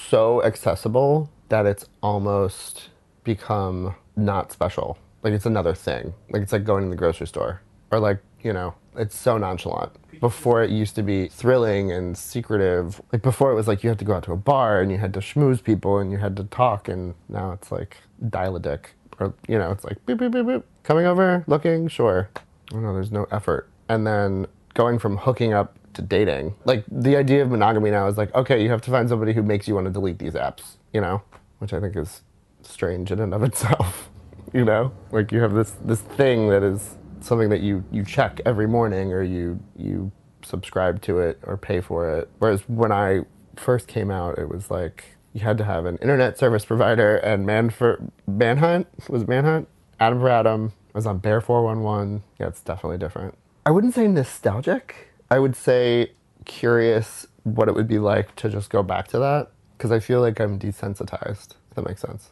[0.10, 2.89] so accessible that it's almost
[3.23, 4.97] become not special.
[5.23, 6.13] Like it's another thing.
[6.30, 7.62] Like it's like going to the grocery store.
[7.91, 9.91] Or like, you know, it's so nonchalant.
[10.19, 13.01] Before it used to be thrilling and secretive.
[13.12, 14.97] Like before it was like you had to go out to a bar and you
[14.97, 17.97] had to schmooze people and you had to talk and now it's like
[18.30, 18.91] dial a dick.
[19.19, 20.63] Or you know, it's like boop boop boop boop.
[20.84, 22.30] Coming over, looking, sure.
[22.36, 23.68] Oh, Don't know, there's no effort.
[23.89, 26.55] And then going from hooking up to dating.
[26.65, 29.41] Like the idea of monogamy now is like, okay, you have to find somebody who
[29.41, 31.23] makes you want to delete these apps, you know,
[31.57, 32.21] which I think is
[32.61, 34.09] strange in and of itself.
[34.53, 38.39] you know, like you have this this thing that is something that you you check
[38.45, 40.11] every morning or you you
[40.43, 42.30] subscribe to it or pay for it.
[42.38, 43.21] Whereas when I
[43.55, 47.45] first came out, it was like you had to have an internet service provider and
[47.45, 49.67] man for Manhunt was Manhunt.
[49.99, 52.23] Adam for Adam I was on Bear 411.
[52.39, 53.38] Yeah, it's definitely different.
[53.68, 55.07] I wouldn't say nostalgic.
[55.32, 56.11] I would say
[56.45, 60.22] curious what it would be like to just go back to that because I feel
[60.22, 61.55] like I'm desensitized.
[61.70, 62.30] If that makes sense.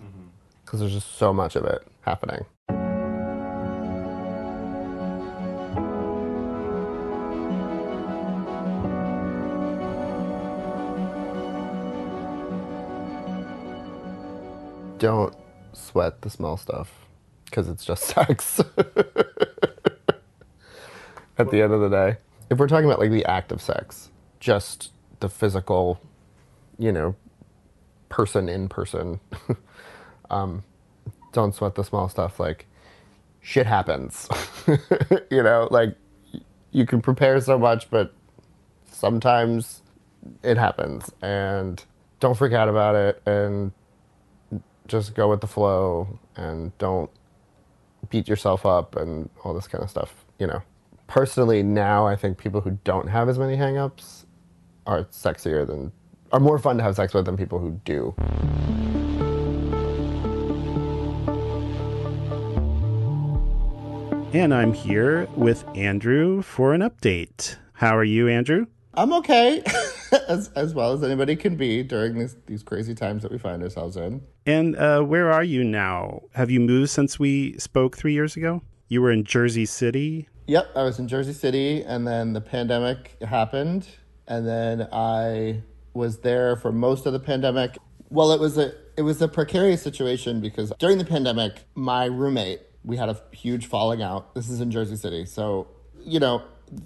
[0.63, 0.79] Because mm-hmm.
[0.81, 2.45] there's just so much of it happening.
[14.99, 15.35] Don't
[15.73, 16.93] sweat the small stuff
[17.45, 18.61] because it's just sex.
[21.37, 22.17] At the end of the day,
[22.49, 24.09] if we're talking about like the act of sex,
[24.39, 25.99] just the physical,
[26.77, 27.15] you know,
[28.09, 29.19] person in person,
[30.29, 30.63] um,
[31.31, 32.39] don't sweat the small stuff.
[32.39, 32.67] Like,
[33.41, 34.27] shit happens.
[35.31, 35.95] you know, like
[36.71, 38.13] you can prepare so much, but
[38.91, 39.81] sometimes
[40.43, 41.11] it happens.
[41.21, 41.83] And
[42.19, 43.71] don't freak out about it and
[44.87, 47.09] just go with the flow and don't
[48.09, 50.61] beat yourself up and all this kind of stuff, you know.
[51.13, 54.25] Personally, now I think people who don't have as many hangups
[54.87, 55.91] are sexier than,
[56.31, 58.15] are more fun to have sex with than people who do.
[64.33, 67.57] And I'm here with Andrew for an update.
[67.73, 68.65] How are you, Andrew?
[68.95, 69.61] I'm okay,
[70.27, 73.61] as, as well as anybody can be during this, these crazy times that we find
[73.61, 74.23] ourselves in.
[74.47, 76.23] And uh, where are you now?
[76.33, 78.63] Have you moved since we spoke three years ago?
[78.87, 80.27] You were in Jersey City.
[80.47, 83.87] Yep, I was in Jersey City, and then the pandemic happened,
[84.27, 85.61] and then I
[85.93, 87.77] was there for most of the pandemic.
[88.09, 92.61] Well, it was a it was a precarious situation because during the pandemic, my roommate
[92.83, 94.35] we had a huge falling out.
[94.35, 95.67] This is in Jersey City, so
[96.03, 96.41] you know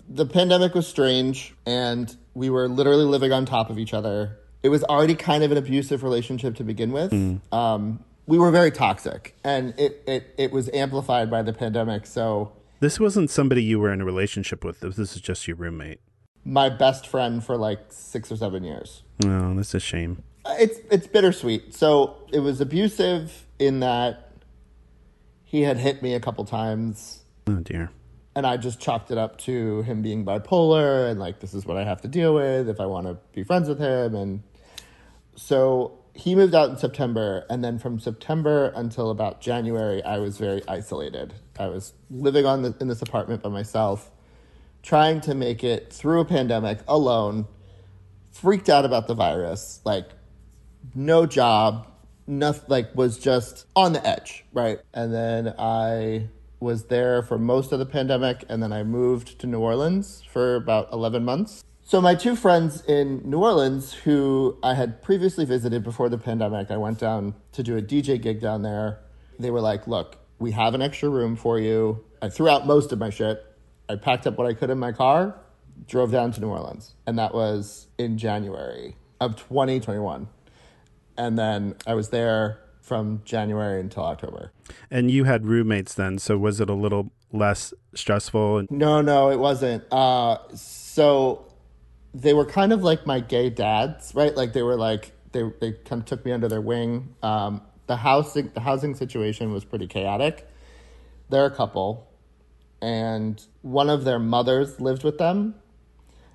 [0.07, 4.37] the pandemic was strange, and we were literally living on top of each other.
[4.61, 7.13] It was already kind of an abusive relationship to begin with.
[7.51, 12.05] Um, we were very toxic, and it, it it was amplified by the pandemic.
[12.05, 14.79] So This wasn't somebody you were in a relationship with.
[14.81, 15.99] This is just your roommate.
[16.45, 19.03] my best friend for like six or seven years.
[19.25, 20.23] Oh, that's a shame.
[20.45, 21.73] Uh, it's it's bittersweet.
[21.73, 24.31] So it was abusive in that
[25.43, 27.89] he had hit me a couple times, Oh dear.
[28.35, 31.77] and I just chalked it up to him being bipolar and like this is what
[31.77, 34.13] I have to deal with if I want to be friends with him.
[34.15, 34.43] And
[35.35, 40.37] so he moved out in September, and then from September until about January, I was
[40.37, 41.35] very isolated.
[41.59, 44.11] I was living on the, in this apartment by myself,
[44.81, 47.47] trying to make it through a pandemic alone.
[48.31, 50.09] Freaked out about the virus, like
[50.95, 51.87] no job,
[52.25, 54.79] nothing like was just on the edge, right?
[54.93, 59.47] And then I was there for most of the pandemic and then I moved to
[59.47, 61.63] New Orleans for about 11 months.
[61.87, 66.69] So my two friends in New Orleans who I had previously visited before the pandemic,
[66.69, 68.99] I went down to do a DJ gig down there.
[69.39, 72.91] They were like, "Look, we have an extra room for you." I threw out most
[72.91, 73.41] of my shit.
[73.87, 75.39] I packed up what I could in my car,
[75.87, 80.27] drove down to New Orleans, and that was in January of 2021
[81.17, 84.51] and then I was there from January until October.
[84.89, 88.67] And you had roommates then, so was it a little less stressful?
[88.69, 89.83] No, no, it wasn't.
[89.91, 91.46] Uh, so
[92.17, 94.35] they were kind of like my gay dads, right?
[94.35, 97.15] Like they were like they they kind of took me under their wing.
[97.21, 100.47] Um, the housing the housing situation was pretty chaotic.
[101.29, 102.07] They're a couple,
[102.81, 105.55] and one of their mothers lived with them,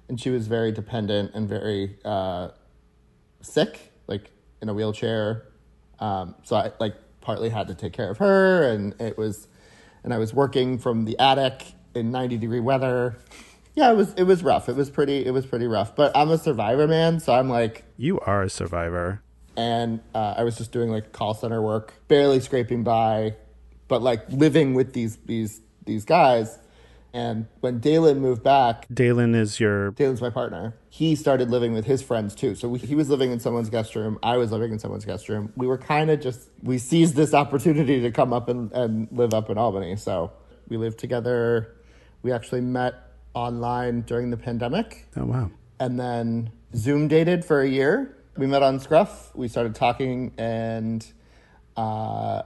[0.09, 2.51] and she was very dependent and very uh,
[3.41, 4.31] sick, like
[4.61, 5.49] in a wheelchair.
[5.99, 9.49] Um, so I like partly had to take care of her, and it was,
[10.05, 13.17] and I was working from the attic in ninety degree weather.
[13.75, 14.69] Yeah, it was it was rough.
[14.69, 15.97] It was pretty it was pretty rough.
[15.97, 17.21] But I'm a survivor, man.
[17.21, 19.23] So I'm like, You are a survivor.
[19.57, 23.35] and uh, I was just doing like call center work, barely scraping by,
[23.89, 26.59] but like living with these these these guys.
[27.15, 30.75] And when Dalen moved back, Dalen is your Dalen's my partner.
[30.89, 32.55] He started living with his friends too.
[32.55, 34.19] So we, he was living in someone's guest room.
[34.23, 35.53] I was living in someone's guest room.
[35.57, 39.35] We were kind of just, we seized this opportunity to come up and, and live
[39.35, 39.97] up in Albany.
[39.97, 40.33] So
[40.69, 41.75] we lived together.
[42.23, 42.95] We actually met
[43.35, 45.51] online during the pandemic Oh wow.
[45.81, 48.17] and then Zoom dated for a year.
[48.37, 49.35] We met on Scruff.
[49.35, 51.07] We started talking and
[51.77, 52.43] uh,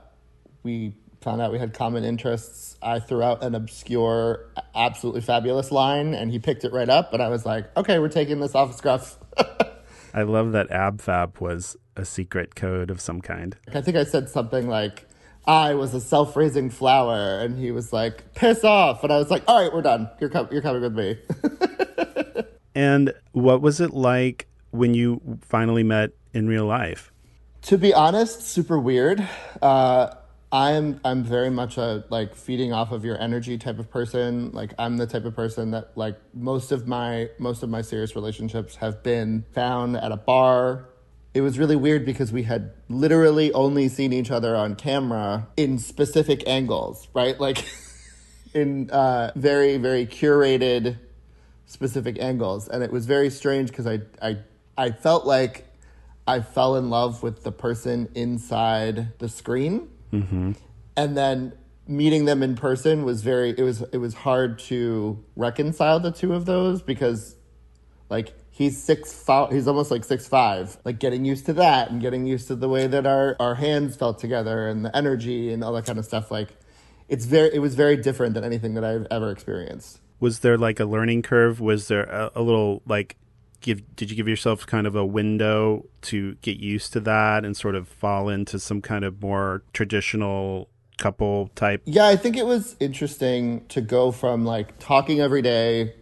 [0.63, 2.77] we found out we had common interests.
[2.83, 7.13] I threw out an obscure, absolutely fabulous line and he picked it right up.
[7.13, 9.19] And I was like, okay, we're taking this off Scruff.
[10.15, 13.57] I love that AbFab was a secret code of some kind.
[13.73, 15.06] I think I said something like,
[15.47, 17.41] I was a self raising flour.
[17.41, 19.05] And he was like, piss off.
[19.05, 20.11] And I was like, all right, we're done.
[20.21, 21.19] You're, com- you're coming with me.
[22.77, 27.11] And what was it like when you finally met in real life?
[27.63, 29.27] To be honest, super weird.
[29.63, 30.15] Uh,
[30.53, 34.53] I'm I'm very much a like feeding off of your energy type of person.
[34.53, 38.15] Like I'm the type of person that like most of my most of my serious
[38.15, 40.91] relationships have been found at a bar.
[41.37, 45.79] It was really weird because we had literally only seen each other on camera in
[45.79, 47.39] specific angles, right?
[47.39, 47.63] Like
[48.55, 50.99] in uh, very very curated
[51.67, 54.39] specific angles and it was very strange because I, I
[54.79, 55.67] i felt like
[56.27, 59.89] I fell in love with the person inside the screen.
[60.13, 60.53] Mm-hmm.
[60.97, 61.53] And then
[61.87, 66.33] meeting them in person was very it was it was hard to reconcile the two
[66.33, 67.37] of those because
[68.09, 72.01] like he's six five he's almost like six five like getting used to that and
[72.01, 75.63] getting used to the way that our our hands felt together and the energy and
[75.63, 76.57] all that kind of stuff like
[77.09, 80.81] it's very it was very different than anything that i've ever experienced Was there like
[80.81, 81.61] a learning curve?
[81.61, 83.17] Was there a, a little like
[83.61, 87.55] give did you give yourself kind of a window to get used to that and
[87.57, 91.83] sort of fall into some kind of more traditional couple type?
[91.85, 95.95] Yeah, I think it was interesting to go from like talking every day,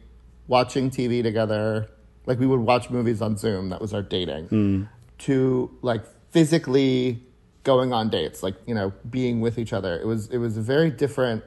[0.47, 1.89] watching TV together,
[2.27, 7.23] like we would watch movies on Zoom, that was our dating, to like physically
[7.63, 9.99] going on dates, like, you know, being with each other.
[9.99, 11.45] It was it was very different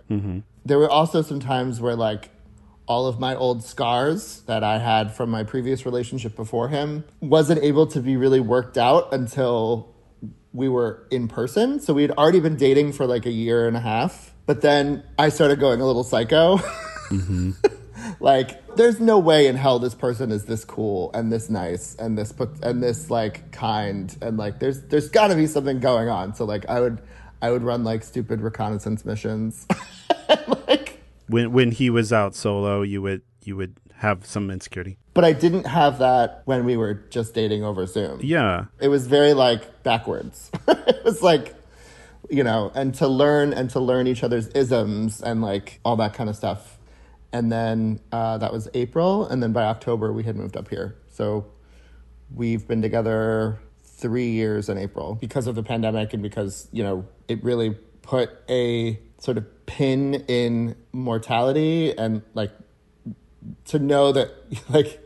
[0.65, 2.29] There were also some times where like
[2.87, 7.61] all of my old scars that I had from my previous relationship before him wasn't
[7.63, 9.93] able to be really worked out until
[10.53, 11.79] we were in person.
[11.79, 14.33] So we had already been dating for like a year and a half.
[14.45, 16.59] But then I started going a little psycho.
[17.07, 17.51] Mm-hmm.
[18.19, 22.17] Like, there's no way in hell this person is this cool and this nice and
[22.17, 26.09] this put and this like kind and like there's there's got to be something going
[26.09, 26.33] on.
[26.35, 27.01] So like I would
[27.41, 29.67] I would run like stupid reconnaissance missions.
[30.67, 34.97] like When when he was out solo, you would you would have some insecurity.
[35.15, 38.19] but I didn't have that when we were just dating over Zoom.
[38.21, 38.65] Yeah.
[38.79, 40.51] it was very like backwards.
[40.67, 41.55] it was like,
[42.29, 46.13] you know, and to learn and to learn each other's isms and like all that
[46.13, 46.76] kind of stuff.
[47.33, 50.95] And then uh, that was April, and then by October we had moved up here.
[51.09, 51.45] So
[52.33, 57.05] we've been together three years in April because of the pandemic and because you know
[57.27, 57.71] it really
[58.01, 62.51] put a sort of pin in mortality and like
[63.65, 64.31] to know that
[64.69, 65.03] like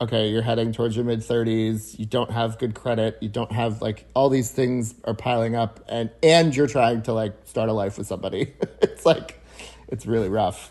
[0.00, 3.80] okay you're heading towards your mid 30s you don't have good credit you don't have
[3.80, 7.72] like all these things are piling up and and you're trying to like start a
[7.72, 9.42] life with somebody it's like
[9.88, 10.70] it's really rough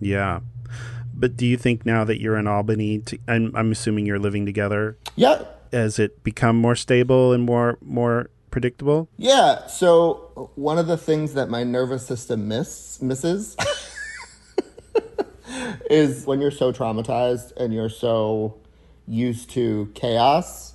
[0.00, 0.40] Yeah.
[1.14, 4.46] But do you think now that you're in Albany, to, I'm, I'm assuming you're living
[4.46, 5.42] together, yeah
[5.72, 9.08] has it become more stable and more more predictable?
[9.16, 13.56] yeah so one of the things that my nervous system miss misses
[15.90, 18.56] is when you're so traumatized and you're so
[19.06, 20.74] used to chaos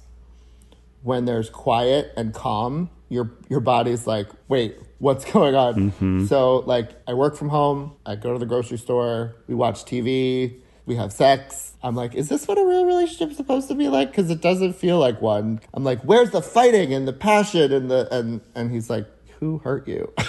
[1.01, 6.28] when there's quiet and calm your your body's like wait what's going on.
[6.28, 7.95] So like i work from home.
[8.06, 9.36] I go to the grocery store.
[9.47, 11.74] We watch tv we have sex.
[11.84, 14.10] I'm like is this what a real relationship is supposed to be like?
[14.12, 15.60] Because it doesn't feel like one.
[15.74, 19.08] I'm like where's the fighting and the passion and the and and he's like
[19.39, 20.12] who hurt you?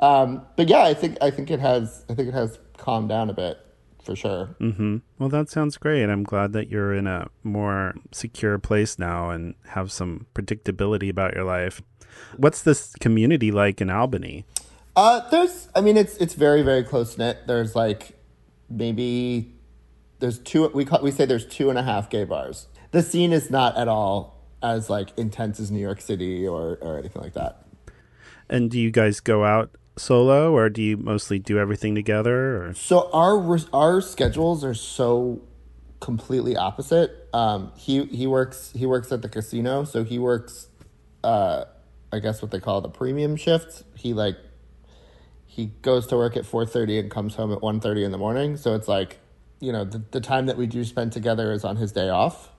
[0.00, 3.30] Um but yeah i think i think it has i think it has calmed down
[3.30, 3.58] a bit
[4.04, 4.54] for sure.
[4.60, 4.98] Mm-hmm.
[5.18, 6.04] Well, that sounds great.
[6.04, 11.34] I'm glad that you're in a more secure place now and have some predictability about
[11.34, 11.82] your life.
[12.36, 14.44] What's this community like in Albany?
[14.96, 17.46] Uh, there's, I mean, it's it's very very close knit.
[17.46, 18.18] There's like
[18.70, 19.54] maybe
[20.20, 20.68] there's two.
[20.68, 22.68] We call, we say there's two and a half gay bars.
[22.92, 26.98] The scene is not at all as like intense as New York City or or
[26.98, 27.66] anything like that.
[28.48, 32.64] And do you guys go out solo or do you mostly do everything together?
[32.64, 32.74] Or?
[32.74, 35.42] So our our schedules are so
[36.00, 37.28] completely opposite.
[37.32, 40.68] Um, he he works he works at the casino, so he works,
[41.22, 41.64] uh,
[42.14, 43.82] I guess what they call the premium shift.
[43.96, 44.36] He like
[45.46, 48.56] he goes to work at four thirty and comes home at 1.30 in the morning.
[48.56, 49.18] So it's like,
[49.60, 52.50] you know, the, the time that we do spend together is on his day off.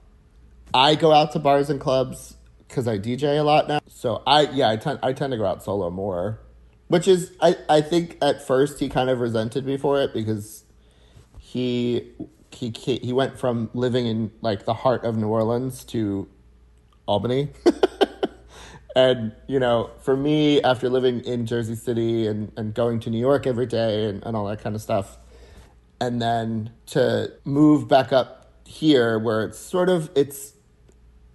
[0.73, 2.35] I go out to bars and clubs
[2.67, 3.79] because I DJ a lot now.
[3.87, 6.41] So I yeah I tend I tend to go out solo more,
[6.89, 10.65] which is I I think at first he kind of resented me for it because
[11.39, 12.11] he
[12.51, 16.27] he he went from living in like the heart of New Orleans to
[17.07, 17.49] Albany.
[18.95, 23.19] and you know, for me after living in Jersey City and and going to New
[23.19, 25.17] York every day and, and all that kind of stuff
[25.99, 30.53] and then to move back up here where it's sort of it's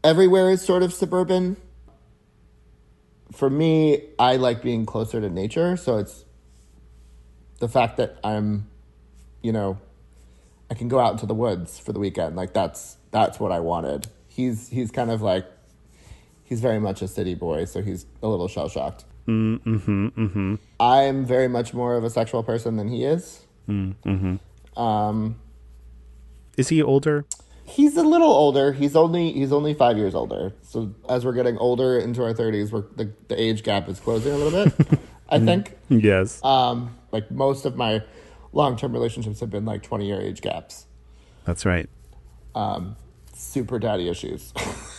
[0.02, 1.56] everywhere is sort of suburban
[3.32, 5.76] for me i like being closer to nature.
[5.76, 6.24] So it's
[7.58, 8.68] the fact that i'm
[9.42, 9.78] you know
[10.70, 12.36] i can go out into the woods for the weekend.
[12.36, 14.08] Like that's that's what i wanted.
[14.28, 15.46] He's he's kind of like
[16.50, 20.08] he's very much a city boy so he's a little shell shocked Mm-hmm.
[20.08, 20.54] Mm-hmm.
[20.80, 23.40] i'm very much more of a sexual person than he is
[24.76, 25.36] um
[26.56, 27.24] Is he older?
[27.64, 28.72] He's a little older.
[28.72, 30.52] He's only he's only five years older.
[30.62, 34.32] So as we're getting older into our thirties, we're the, the age gap is closing
[34.32, 34.98] a little bit.
[35.28, 35.76] I think.
[35.88, 36.42] Yes.
[36.44, 38.02] Um, like most of my
[38.52, 40.86] long term relationships have been like twenty year age gaps.
[41.44, 41.88] That's right.
[43.34, 44.52] super daddy issues.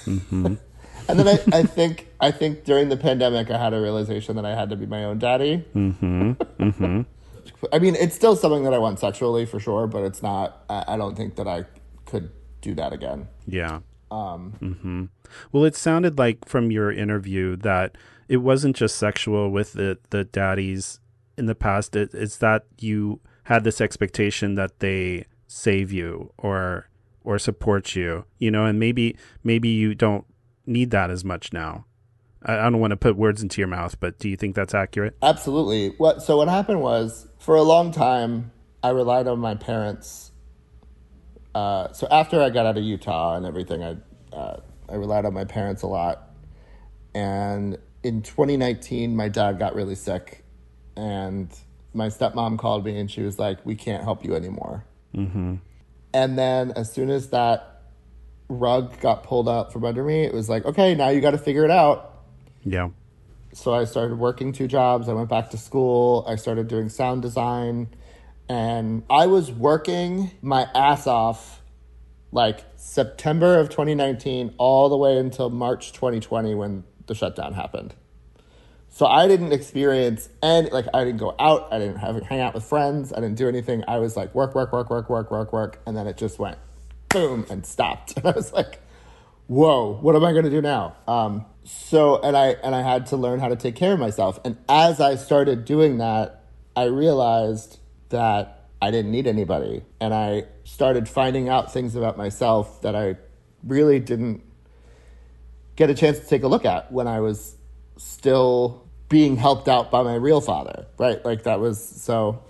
[1.07, 4.45] and then I, I think I think during the pandemic I had a realization that
[4.45, 5.65] I had to be my own daddy.
[5.75, 6.31] Mm-hmm.
[6.31, 7.01] Mm-hmm.
[7.73, 10.63] I mean, it's still something that I want sexually for sure, but it's not.
[10.69, 11.65] I, I don't think that I
[12.05, 12.31] could
[12.61, 13.27] do that again.
[13.45, 13.79] Yeah.
[14.09, 15.05] Um, mm-hmm.
[15.51, 17.97] Well, it sounded like from your interview that
[18.27, 20.99] it wasn't just sexual with the the daddies
[21.37, 21.95] in the past.
[21.95, 26.87] It, it's that you had this expectation that they save you or
[27.23, 30.25] or support you, you know, and maybe maybe you don't
[30.66, 31.86] need that as much now.
[32.43, 34.74] I, I don't want to put words into your mouth, but do you think that's
[34.74, 35.18] accurate?
[35.22, 35.89] Absolutely.
[35.97, 38.51] What so what happened was for a long time
[38.84, 40.32] I relied on my parents.
[41.53, 43.97] Uh, so after I got out of Utah and everything, I
[44.36, 46.30] uh, I relied on my parents a lot.
[47.14, 50.43] And in 2019, my dad got really sick,
[50.95, 51.53] and
[51.93, 54.86] my stepmom called me and she was like, "We can't help you anymore."
[55.16, 55.55] Mm-hmm.
[56.14, 57.70] And then as soon as that
[58.51, 61.37] rug got pulled out from under me, it was like, "Okay, now you got to
[61.37, 62.23] figure it out."
[62.63, 62.89] Yeah.
[63.53, 65.09] So I started working two jobs.
[65.09, 66.25] I went back to school.
[66.27, 67.89] I started doing sound design,
[68.47, 71.61] and I was working my ass off,
[72.31, 77.95] like September of 2019 all the way until March 2020 when the shutdown happened.
[78.93, 82.53] So I didn't experience and like I didn't go out, I didn't have hang out
[82.53, 83.85] with friends, I didn't do anything.
[83.87, 86.57] I was like work, work, work, work, work, work, work, and then it just went
[87.14, 88.14] boom and stopped.
[88.18, 88.80] And I was like,
[89.47, 90.95] whoa, what am I gonna do now?
[91.07, 94.39] Um, so and I and I had to learn how to take care of myself.
[94.43, 96.43] And as I started doing that,
[96.76, 99.84] I realized that I didn't need anybody.
[99.99, 103.18] And I started finding out things about myself that I
[103.64, 104.41] really didn't
[105.76, 107.55] get a chance to take a look at when I was
[107.97, 111.24] still being helped out by my real father, right?
[111.24, 112.41] Like that was so.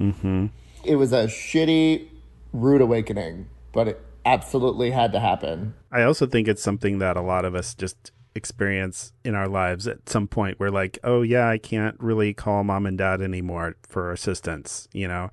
[0.00, 0.46] Mm-hmm.
[0.84, 2.08] It was a shitty,
[2.52, 3.48] rude awakening,
[3.78, 5.72] but it absolutely had to happen.
[5.92, 9.86] I also think it's something that a lot of us just experience in our lives
[9.86, 10.58] at some point.
[10.58, 15.06] We're like, oh, yeah, I can't really call mom and dad anymore for assistance, you
[15.06, 15.30] know?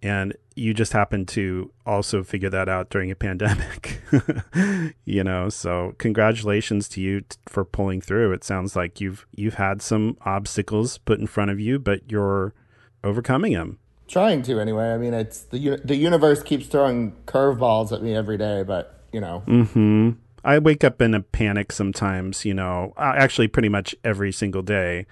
[0.00, 4.00] and you just happen to also figure that out during a pandemic
[5.04, 9.54] you know so congratulations to you t- for pulling through it sounds like you've you've
[9.54, 12.54] had some obstacles put in front of you but you're
[13.02, 18.02] overcoming them trying to anyway i mean it's the the universe keeps throwing curveballs at
[18.02, 22.54] me every day but you know mhm i wake up in a panic sometimes you
[22.54, 25.06] know actually pretty much every single day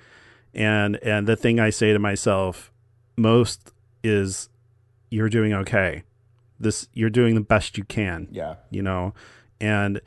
[0.54, 2.72] and and the thing i say to myself
[3.16, 3.72] most
[4.02, 4.48] is
[5.10, 6.02] you're doing okay.
[6.58, 8.28] This you're doing the best you can.
[8.30, 8.56] Yeah.
[8.70, 9.14] You know,
[9.60, 10.00] and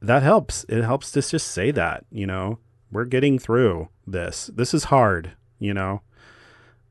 [0.00, 0.64] that helps.
[0.68, 2.58] It helps to just say that, you know,
[2.90, 4.50] we're getting through this.
[4.54, 6.02] This is hard, you know.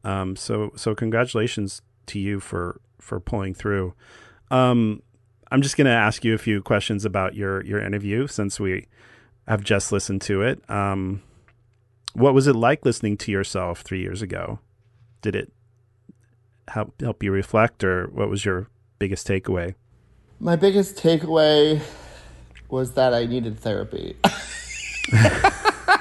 [0.04, 3.94] Um so so congratulations to you for for pulling through.
[4.50, 5.02] Um
[5.52, 8.88] I'm just going to ask you a few questions about your your interview since we
[9.48, 10.68] have just listened to it.
[10.70, 11.22] Um
[12.14, 14.60] what was it like listening to yourself 3 years ago?
[15.22, 15.52] Did it
[16.68, 18.68] help help you reflect, or what was your
[19.00, 19.76] biggest takeaway?
[20.40, 21.82] My biggest takeaway
[22.70, 24.16] was that I needed therapy.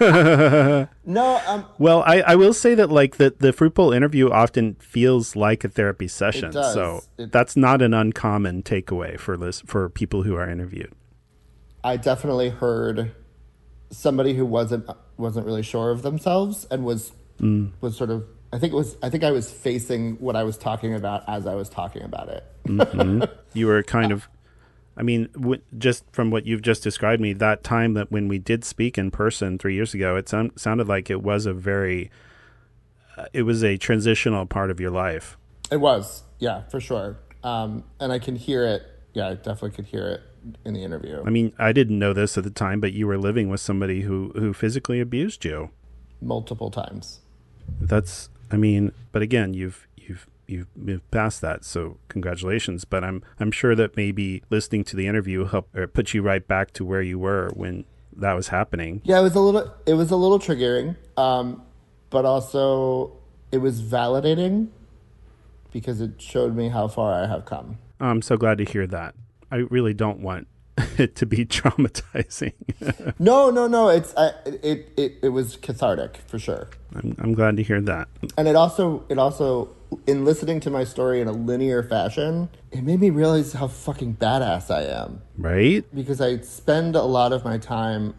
[1.05, 4.75] no, um, well, I, I will say that like the the fruit bowl interview often
[4.77, 9.89] feels like a therapy session, so it, that's not an uncommon takeaway for list, for
[9.89, 10.93] people who are interviewed.
[11.85, 13.13] I definitely heard
[13.91, 17.71] somebody who wasn't wasn't really sure of themselves and was mm.
[17.81, 18.97] was sort of I think it was.
[19.03, 22.29] I think I was facing what I was talking about as I was talking about
[22.29, 22.45] it.
[22.65, 23.23] mm-hmm.
[23.53, 24.29] You were kind of.
[25.01, 28.39] I mean, w- just from what you've just described me, that time that when we
[28.39, 32.11] did speak in person three years ago, it sound, sounded like it was a very.
[33.17, 35.39] Uh, it was a transitional part of your life.
[35.73, 37.17] It was, yeah, for sure.
[37.43, 38.83] Um, and I can hear it.
[39.15, 40.23] Yeah, I definitely could hear it
[40.67, 41.23] in the interview.
[41.25, 44.03] I mean, I didn't know this at the time, but you were living with somebody
[44.03, 45.71] who who physically abused you
[46.21, 47.21] multiple times.
[47.81, 49.87] That's I mean, but again, you've
[50.51, 52.85] you've you've moved past that, so congratulations.
[52.85, 56.47] But I'm I'm sure that maybe listening to the interview helped or put you right
[56.47, 57.85] back to where you were when
[58.17, 59.01] that was happening.
[59.05, 61.63] Yeah, it was a little it was a little triggering, um,
[62.11, 63.13] but also
[63.53, 64.69] it was validating
[65.73, 67.79] because it showed me how far I have come.
[68.01, 69.15] I'm so glad to hear that.
[69.53, 70.49] I really don't want
[70.99, 72.55] it to be traumatizing.
[73.19, 73.89] no, no, no.
[73.89, 76.69] It's uh, it, it it was cathartic for sure.
[76.95, 78.09] I'm I'm glad to hear that.
[78.37, 79.77] And it also it also
[80.07, 84.17] in listening to my story in a linear fashion, it made me realize how fucking
[84.17, 85.23] badass I am.
[85.37, 85.85] Right?
[85.95, 88.15] Because I spend a lot of my time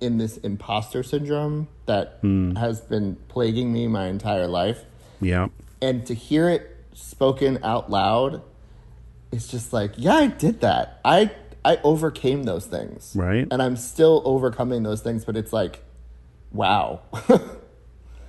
[0.00, 2.56] in this imposter syndrome that mm.
[2.58, 4.84] has been plaguing me my entire life.
[5.20, 5.48] Yeah.
[5.80, 8.42] And to hear it spoken out loud,
[9.30, 11.00] it's just like, yeah, I did that.
[11.04, 11.30] I
[11.64, 13.12] I overcame those things.
[13.14, 13.46] Right.
[13.50, 15.84] And I'm still overcoming those things, but it's like,
[16.50, 17.02] wow.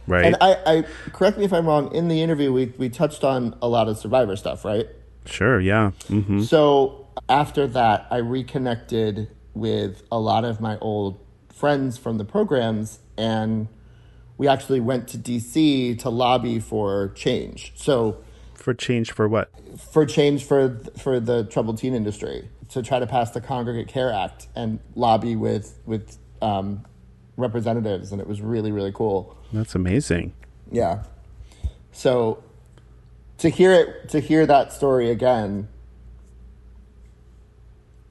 [0.08, 0.26] Right.
[0.26, 1.94] and I, I correct me if I'm wrong.
[1.96, 4.88] In the interview, we we touched on a lot of survivor stuff, right?
[5.26, 5.60] sure.
[5.60, 5.92] Yeah.
[6.08, 11.20] hmm So after that, I reconnected with a lot of my old
[11.54, 13.68] friends from the programs, and
[14.38, 17.72] we actually went to DC to lobby for change.
[17.76, 18.18] So
[18.56, 19.50] For change for what?
[19.92, 24.12] for change for for the troubled teen industry to try to pass the Congregate Care
[24.12, 26.84] Act and lobby with with um,
[27.38, 29.38] representatives, and it was really really cool.
[29.54, 30.34] That's amazing.
[30.72, 31.04] Yeah.
[31.92, 32.44] So
[33.38, 35.68] to hear it to hear that story again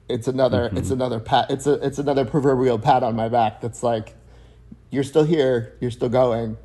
[0.09, 0.77] it's another mm-hmm.
[0.77, 4.15] it's another pat it's a it's another proverbial pat on my back that's like
[4.93, 6.55] you're still here, you're still going.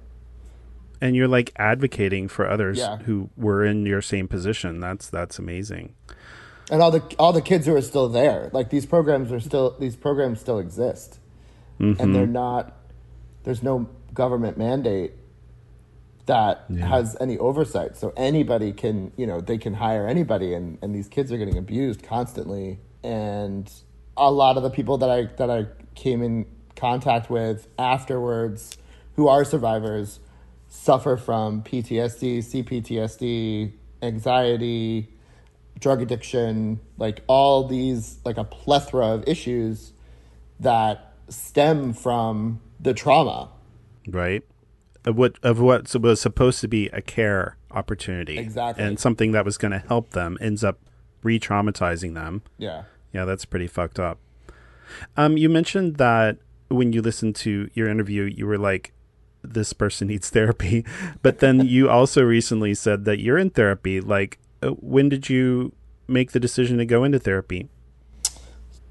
[1.00, 2.98] And you're like advocating for others Yeah.
[2.98, 4.80] who were in your same position.
[4.80, 5.94] That's that's amazing.
[6.70, 8.50] And all the all the kids who are still there.
[8.52, 11.18] Like these programs are still these programs still exist.
[11.80, 12.02] Mm-hmm.
[12.02, 12.76] And they're not
[13.44, 15.12] there's no government mandate
[16.26, 17.96] that has any oversight.
[17.96, 21.56] So anybody can, you know, they can hire anybody and, and these kids are getting
[21.56, 22.80] abused constantly.
[23.02, 23.72] And
[24.16, 28.76] a lot of the people that I that I came in contact with afterwards
[29.16, 30.20] who are survivors
[30.68, 33.72] suffer from PTSD, CPTSD,
[34.02, 35.08] anxiety,
[35.80, 39.92] drug addiction, like all these like a plethora of issues
[40.60, 43.50] that stem from the trauma.
[44.08, 44.42] right?
[45.04, 48.84] Of what of what was supposed to be a care opportunity, Exactly.
[48.84, 50.78] and something that was going to help them ends up
[51.22, 52.42] re-traumatizing them.
[52.58, 52.82] Yeah.
[53.12, 54.18] Yeah, that's pretty fucked up.
[55.16, 56.36] Um, you mentioned that
[56.68, 58.92] when you listened to your interview, you were like,
[59.42, 60.84] "This person needs therapy,"
[61.22, 64.00] but then you also recently said that you're in therapy.
[64.00, 65.72] Like, uh, when did you
[66.06, 67.68] make the decision to go into therapy?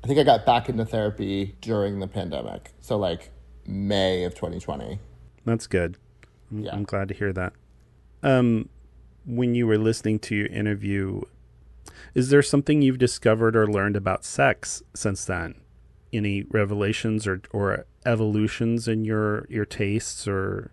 [0.03, 2.71] I think I got back into therapy during the pandemic.
[2.81, 3.29] So like
[3.67, 4.99] May of 2020.
[5.45, 5.97] That's good.
[6.51, 6.73] I'm, Yeah.
[6.73, 7.53] I'm glad to hear that.
[8.23, 8.69] Um,
[9.25, 11.21] when you were listening to your interview,
[12.15, 15.55] is there something you've discovered or learned about sex since then?
[16.13, 20.71] Any revelations or or evolutions in your your tastes or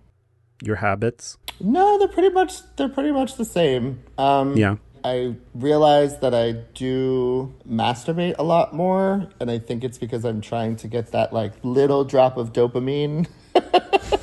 [0.62, 1.36] your habits?
[1.61, 4.05] No, they're pretty much they're pretty much the same.
[4.16, 4.76] Um Yeah.
[5.05, 10.40] I realized that I do masturbate a lot more, and I think it's because I'm
[10.40, 13.28] trying to get that like little drop of dopamine,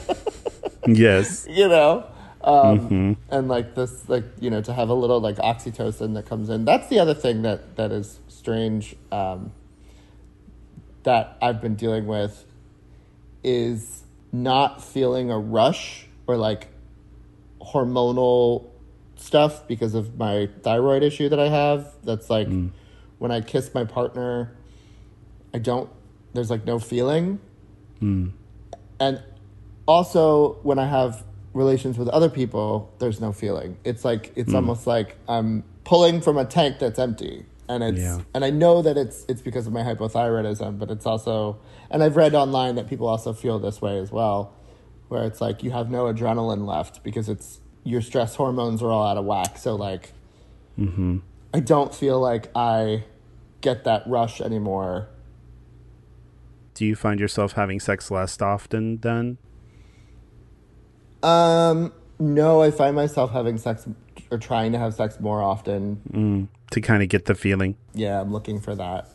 [0.88, 1.46] Yes.
[1.50, 2.06] you know,
[2.44, 6.50] um, and like this, like you know, to have a little like oxytocin that comes
[6.50, 6.66] in.
[6.66, 9.52] That's the other thing that that is strange um,
[11.04, 12.46] that I've been dealing with
[13.44, 16.70] is not feeling a rush or like
[17.62, 18.71] hormonal
[19.22, 21.94] stuff because of my thyroid issue that I have.
[22.04, 22.72] That's like mm.
[23.20, 24.56] when I kiss my partner,
[25.54, 25.90] I don't,
[26.34, 27.40] there's like no feeling.
[28.02, 28.32] Mm.
[29.00, 29.24] And
[29.88, 33.78] also when I have relations with other people, there's no feeling.
[33.84, 34.56] It's like, it's mm.
[34.56, 37.46] almost like I'm pulling from a tank that's empty.
[37.70, 38.22] And it's, Yeah.
[38.34, 41.60] and I know that it's, it's because of my hypothyroidism, but it's also,
[41.90, 44.54] and I've read online that people also feel this way as well,
[45.08, 49.08] where it's like you have no adrenaline left because it's, your stress hormones are all
[49.08, 49.58] out of whack.
[49.58, 50.12] So like,
[51.54, 53.04] I don't feel like I
[53.62, 55.08] get that rush anymore.
[56.74, 59.38] Do you find yourself having sex less often then?
[61.22, 63.88] Um, no, I find myself having sex
[64.32, 66.48] or trying to have sex more often.
[66.72, 67.76] To kind of get the feeling?
[67.94, 69.08] Yeah, I'm looking for that,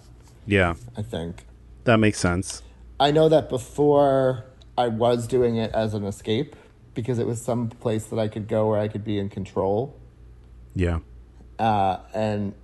[0.46, 0.74] Yeah.
[0.96, 1.46] I think.
[1.84, 2.62] That makes sense.
[3.00, 4.44] I know that before
[4.76, 6.54] I was doing it as an escape
[6.96, 9.96] because it was some place that I could go where I could be in control.
[10.74, 10.98] Yeah.
[11.60, 12.54] Uh, and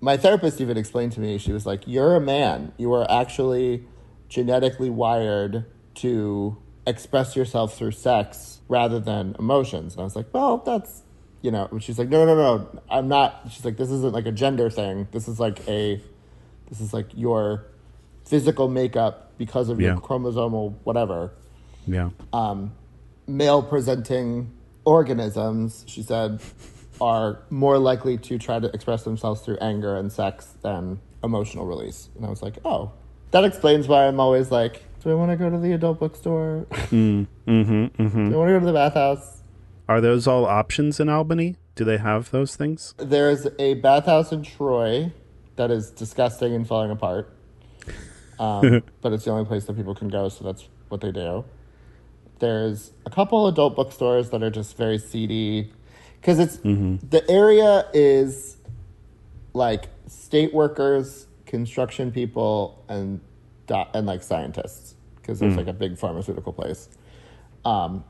[0.00, 2.72] my therapist even explained to me, she was like, You're a man.
[2.76, 3.84] You are actually
[4.28, 5.66] genetically wired
[5.96, 9.92] to express yourself through sex rather than emotions.
[9.94, 11.02] And I was like, Well, that's,
[11.42, 12.82] you know, and she's like, No, no, no, no.
[12.90, 13.42] I'm not.
[13.50, 15.06] She's like, This isn't like a gender thing.
[15.12, 16.00] This is like a,
[16.68, 17.66] this is like your
[18.24, 19.92] physical makeup because of Yeah.
[19.92, 21.32] your chromosomal whatever
[21.86, 22.10] Yeah.
[23.26, 24.52] Male presenting
[24.84, 26.40] organisms, she said,
[27.00, 32.08] are more likely to try to express themselves through anger and sex than emotional release.
[32.16, 32.92] And I was like, oh,
[33.30, 36.66] that explains why I'm always like, do I want to go to the adult bookstore?
[36.70, 38.30] mm-hmm, mm-hmm.
[38.30, 39.42] do I want to go to the bathhouse?
[39.88, 41.56] Are those all options in Albany?
[41.74, 42.94] Do they have those things?
[42.98, 45.12] There's a bathhouse in Troy
[45.56, 47.32] that is disgusting and falling apart.
[48.38, 51.44] Um, but it's the only place that people can go, so that's what they do.
[52.42, 55.72] There's a couple adult bookstores that are just very seedy.
[56.20, 58.56] Because it's the area is
[59.54, 63.20] like state workers, construction people and
[63.94, 64.96] and like scientists.
[65.16, 66.88] Because there's like a big pharmaceutical place.
[67.64, 68.02] Um,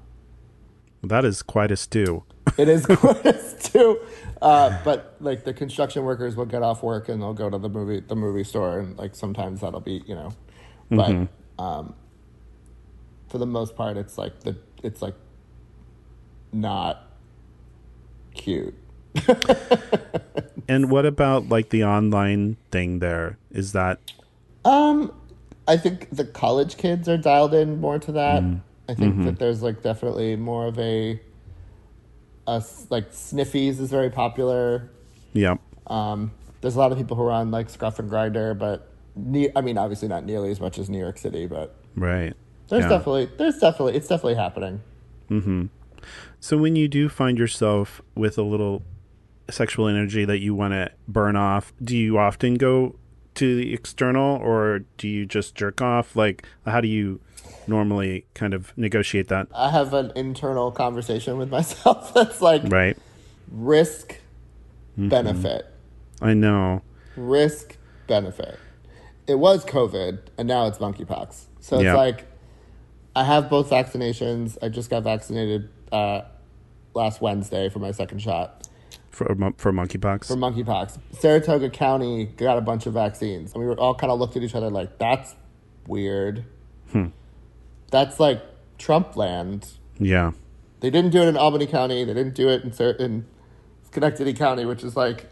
[1.03, 2.25] That is quite a stew.
[2.57, 4.01] it is quite too,
[4.41, 7.69] uh, but like the construction workers will get off work and they'll go to the
[7.69, 10.33] movie the movie store and like sometimes that'll be you know,
[10.91, 11.29] but
[11.59, 11.95] um,
[13.33, 15.15] for the most part it's like the it's like
[16.53, 17.09] not
[18.35, 18.75] cute.
[20.69, 23.37] And what about like the online thing there?
[23.51, 23.99] Is that
[24.65, 25.13] Um,
[25.67, 28.45] I think the college kids are dialed in more to that.
[28.89, 31.21] I think that there's like definitely more of a,
[32.47, 34.91] a like Sniffies is very popular.
[35.33, 35.57] yeah.
[35.89, 36.31] Um,
[36.61, 39.61] there's a lot of people who are on like Scruff and Grindr, but ne- I
[39.63, 42.35] mean, obviously not nearly as much as New York City, but Right.
[42.73, 42.89] There's Yeah.
[42.89, 44.81] definitely there's definitely it's definitely happening.
[45.31, 45.67] Mm-hmm.
[46.41, 48.83] So when you do find yourself with a little
[49.51, 52.97] sexual energy that you want to burn off, do you often go
[53.35, 56.17] to the external or do you just jerk off?
[56.17, 57.21] Like how do you
[57.67, 59.49] normally kind of negotiate that?
[59.55, 62.97] I have an internal conversation with myself that's like Right.
[63.51, 64.15] risk
[64.99, 65.09] mm-hmm.
[65.09, 65.67] benefit.
[66.23, 66.83] I know.
[67.17, 68.59] risk benefit.
[69.27, 71.45] It was COVID, and now it's monkeypox.
[71.61, 71.95] So it's Yeah.
[71.95, 72.27] like
[73.15, 74.57] I have both vaccinations.
[74.63, 76.23] I just got vaccinated uh,
[76.95, 78.67] last Wednesday for my second shot
[79.11, 79.27] For
[79.59, 80.27] for monkeypox.
[80.29, 80.99] for monkeypox.
[81.19, 84.43] Saratoga County got a bunch of vaccines, and we were all kind of looked at
[84.43, 85.35] each other like, "That's
[85.87, 86.45] weird.
[87.91, 88.43] That's like
[88.79, 90.33] Trump land." yeah.
[90.81, 92.03] They didn't do it in Albany County.
[92.05, 93.25] They didn't do it in, Sar- in
[93.85, 95.27] Schenectady County, which is like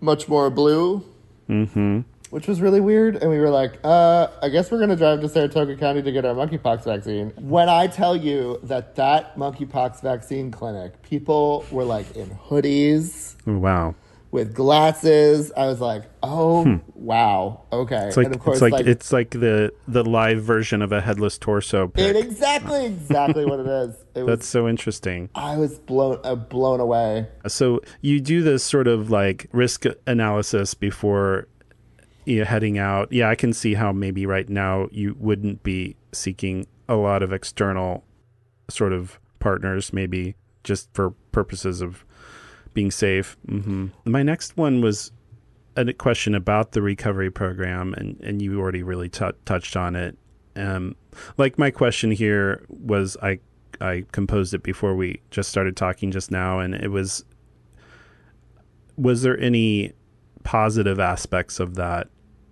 [0.00, 1.04] much more blue.
[1.50, 2.00] Mm-hmm.
[2.30, 3.16] Which was really weird.
[3.16, 6.12] And we were like, uh, I guess we're going to drive to Saratoga County to
[6.12, 7.30] get our monkeypox vaccine.
[7.36, 13.96] When I tell you that that monkeypox vaccine clinic, people were like in hoodies wow.
[14.30, 15.50] with glasses.
[15.56, 17.62] I was like, oh, wow.
[17.72, 17.96] Okay.
[17.98, 18.08] Hmm.
[18.08, 21.00] It's like and of course, it's like, it's like the the live version of a
[21.00, 22.14] headless torso pic.
[22.14, 23.96] it exactly, exactly what it is.
[24.14, 25.30] It was, That's so interesting.
[25.34, 27.26] I was blown, uh, blown away.
[27.48, 31.48] So you do this sort of like risk analysis before
[32.30, 33.12] you heading out.
[33.12, 37.32] Yeah, I can see how maybe right now you wouldn't be seeking a lot of
[37.32, 38.04] external
[38.68, 42.04] sort of partners, maybe just for purposes of
[42.74, 43.36] being safe.
[43.48, 45.12] hmm My next one was
[45.76, 50.16] a question about the recovery program, and, and you already really tou touched on it.
[50.56, 50.96] Um,
[51.38, 53.40] like my question here was, I
[53.80, 57.24] I composed it before we just started talking just now, and it was,
[58.96, 59.92] was there any
[60.42, 62.08] positive aspects of that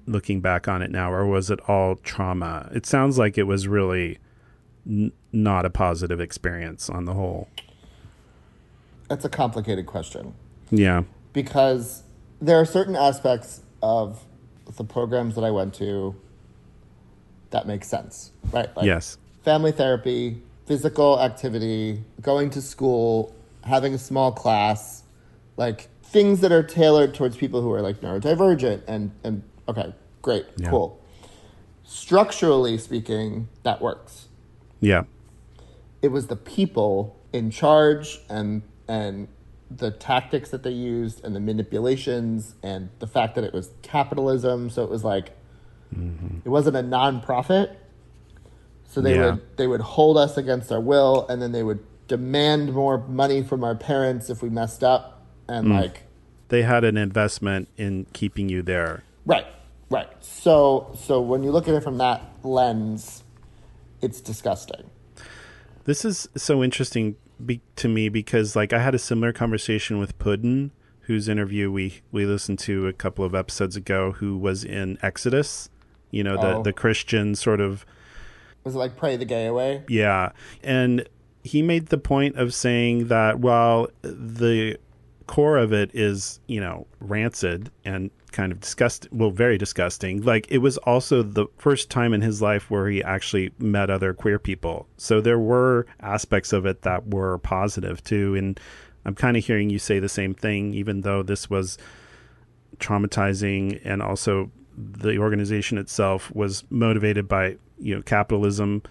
[0.08, 2.68] looking back on it now, or was it all trauma?
[2.74, 4.18] It sounds like it was really
[4.86, 7.48] n- not a positive experience on the whole.
[9.08, 10.34] That's a complicated question.
[10.70, 11.04] Yeah.
[11.32, 12.02] because
[12.42, 14.22] there are certain aspects of
[14.76, 16.14] the programs that I went to
[17.50, 18.74] that make sense, right?
[18.76, 19.16] Like yes.
[19.44, 23.34] family therapy, physical activity, going to school,
[23.64, 25.04] having a small class,
[25.56, 30.46] like things that are tailored towards people who are like neurodivergent and and okay, great,
[30.56, 30.70] Yeah.
[30.70, 31.00] cool.
[31.84, 34.28] Structurally speaking, that works
[34.80, 35.04] Yeah.
[36.02, 39.28] it was the people in charge and and
[39.70, 44.70] the tactics that they used and the manipulations and the fact that it was capitalism
[44.70, 45.30] so it was like
[45.94, 46.38] mm-hmm.
[46.44, 47.78] it wasn't a non-profit
[48.84, 49.32] so they Yeah.
[49.32, 53.42] would they would hold us against our will and then they would demand more money
[53.42, 55.80] from our parents if we messed up and mm.
[55.80, 56.04] like
[56.48, 59.02] They had an investment in keeping you there.
[59.26, 59.46] right
[59.90, 63.22] right so so when you look at it from that lens
[64.00, 64.90] it's disgusting
[65.84, 70.18] This is so interesting be- to me because, like, I had a similar conversation with
[70.18, 70.70] Puddin,
[71.02, 75.70] whose interview we we listened to a couple of episodes ago, who was in Exodus.
[76.10, 76.62] You know, the Oh.
[76.62, 77.86] the Christian sort of
[78.64, 80.32] was it like pray the gay away yeah,
[80.62, 81.08] and
[81.42, 84.76] he made the point of saying that while the
[85.26, 90.22] core of it is you know rancid and kind of disgusting well very disgusting.
[90.22, 94.12] Like it was also the first time in his life where he actually met other
[94.14, 94.86] queer people.
[94.96, 98.34] So there were aspects of it that were positive too.
[98.34, 98.58] And
[99.04, 101.78] i'm kind of hearing you say the same thing even though this was
[102.78, 108.82] traumatizing and also the organization itself was motivated by you know capitalism.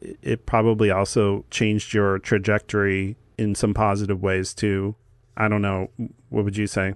[0.00, 4.94] It- it probably also changed your trajectory in some positive ways too.
[5.36, 5.90] I don't know.
[6.30, 6.94] What would you say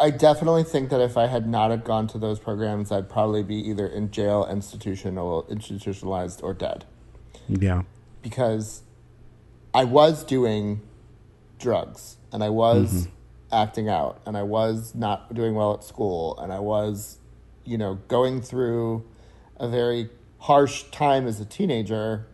[0.00, 3.42] I definitely think that if I had not have gone to those programs, I'd probably
[3.42, 6.84] be either in jail, institutional, institutionalized, or dead.
[7.48, 7.82] yeah
[8.22, 8.82] Because
[9.74, 10.82] I was doing
[11.58, 13.10] drugs and I was mm-hmm.
[13.52, 17.18] acting out and I was not doing well at school and I was,
[17.64, 19.04] you know, going through
[19.56, 22.26] a very harsh time as a teenager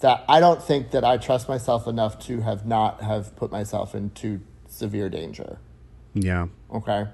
[0.00, 3.94] that I don't think that I trust myself enough to have not have put myself
[3.94, 5.58] into severe danger.
[6.22, 6.46] Yeah.
[6.72, 7.06] Okay.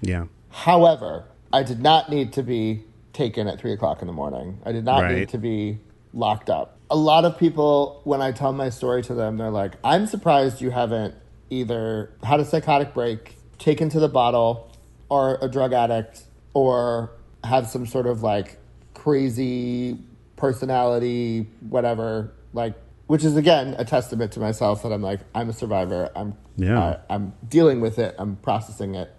[0.00, 0.26] Yeah.
[0.50, 2.82] However, I did not need to be
[3.12, 4.58] taken at three o'clock in the morning.
[4.64, 5.16] I did not Right.
[5.16, 5.78] need to be
[6.14, 6.76] locked up.
[6.90, 10.60] A lot of people, when I tell my story to them, they're like, I'm surprised
[10.60, 11.14] you haven't
[11.50, 14.70] either had a psychotic break, taken to the bottle,
[15.08, 16.24] or a drug addict,
[16.54, 17.10] or
[17.44, 18.58] have some sort of like
[18.94, 19.98] crazy
[20.36, 22.32] personality, whatever.
[22.52, 22.74] Like,
[23.10, 26.10] which is again a testament to myself that I'm like, I'm a survivor.
[26.14, 26.78] I'm, Yeah.
[26.80, 28.14] I- I'm dealing with it.
[28.20, 29.10] I'm processing it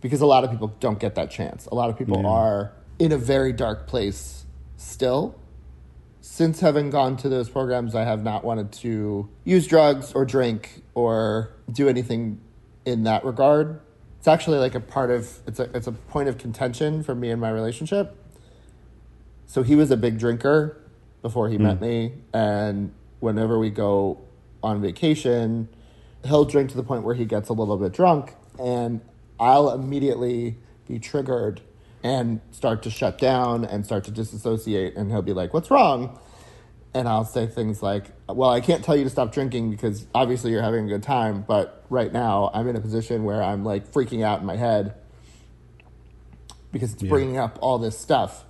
[0.00, 1.66] because a lot of people don't get that chance.
[1.66, 2.30] A lot of people Yeah.
[2.30, 4.46] are in a very dark place
[4.78, 5.34] still.
[6.22, 10.82] Since having gone to those programs, I have not wanted to use drugs or drink
[10.94, 12.40] or do anything
[12.86, 13.78] in that regard.
[14.20, 17.30] It's actually like a part of it's a it's a point of contention for me
[17.30, 18.16] and my relationship.
[19.44, 20.78] So he was a big drinker
[21.20, 21.64] before he hmm.
[21.64, 22.90] met me, and
[23.22, 24.18] whenever we go
[24.64, 25.68] on vacation,
[26.24, 29.00] he'll drink to the point where he gets a little bit drunk, and
[29.38, 30.56] I'll immediately
[30.88, 31.60] be triggered
[32.02, 36.18] and start to shut down and start to disassociate, and he'll be like, "What's wrong?"
[36.94, 40.50] And I'll say things like, "Well, I can't tell you to stop drinking because obviously
[40.50, 43.90] you're having a good time, but right now I'm in a position where I'm like
[43.92, 44.94] freaking out in my head
[46.72, 47.08] because it's Yeah.
[47.08, 48.44] bringing up all this stuff."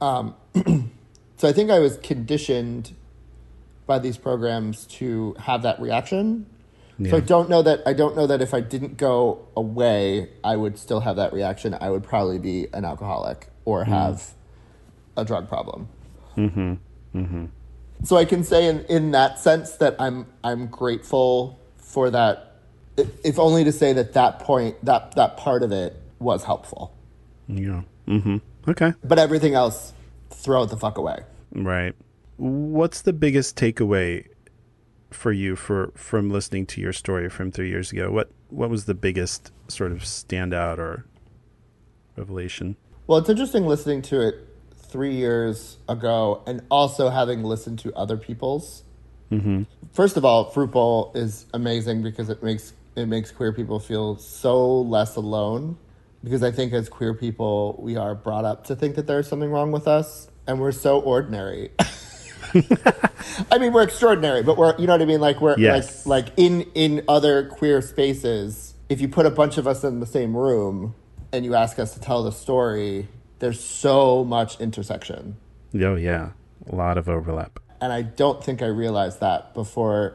[0.00, 0.34] Um,
[1.36, 2.92] so I think I was conditioned
[3.88, 6.46] by these programs to have that reaction.
[7.10, 10.56] So I don't know that I don't know that if I didn't go away, I
[10.56, 11.76] would still have that reaction.
[11.80, 13.86] I would probably be an alcoholic or mm.
[13.86, 14.34] have
[15.16, 15.88] a drug problem.
[16.36, 16.74] Mm-hmm.
[17.14, 17.44] Mm-hmm.
[18.02, 22.56] So I can say in, in that sense that I'm I'm grateful for that.
[23.22, 26.96] If only to say that that point that that part of it was helpful,
[27.46, 27.82] Yeah.
[28.08, 28.16] Mm-hmm.
[28.16, 28.70] mm-hmm.
[28.70, 28.92] Okay.
[29.04, 29.92] but everything else,
[30.30, 31.20] throw it the fuck away.
[31.52, 31.94] Right.
[32.38, 34.28] What's the biggest takeaway
[35.10, 38.10] for you for from listening to your story from three years ago?
[38.10, 41.04] What what was the biggest sort of standout or
[42.16, 42.76] revelation?
[43.08, 44.36] Well, it's interesting listening to it
[44.76, 48.84] three years ago and also having listened to other people's.
[49.32, 49.64] Mm-hmm.
[49.92, 54.16] First of all, Fruit Bowl is amazing because it makes it makes queer people feel
[54.16, 55.76] so less alone.
[56.22, 59.50] Because I think as queer people, we are brought up to think that there's something
[59.50, 61.70] wrong with us, and we're so ordinary.
[63.50, 65.20] I mean, we're extraordinary, but we're you know what I mean.
[65.20, 66.06] Like we're Yes.
[66.06, 68.74] like like in in other queer spaces.
[68.88, 70.94] If you put a bunch of us in the same room
[71.32, 75.36] and you ask us to tell the story, there's so much intersection.
[75.74, 76.30] Oh yeah,
[76.70, 77.58] a lot of overlap.
[77.80, 80.14] and I don't think I realized that before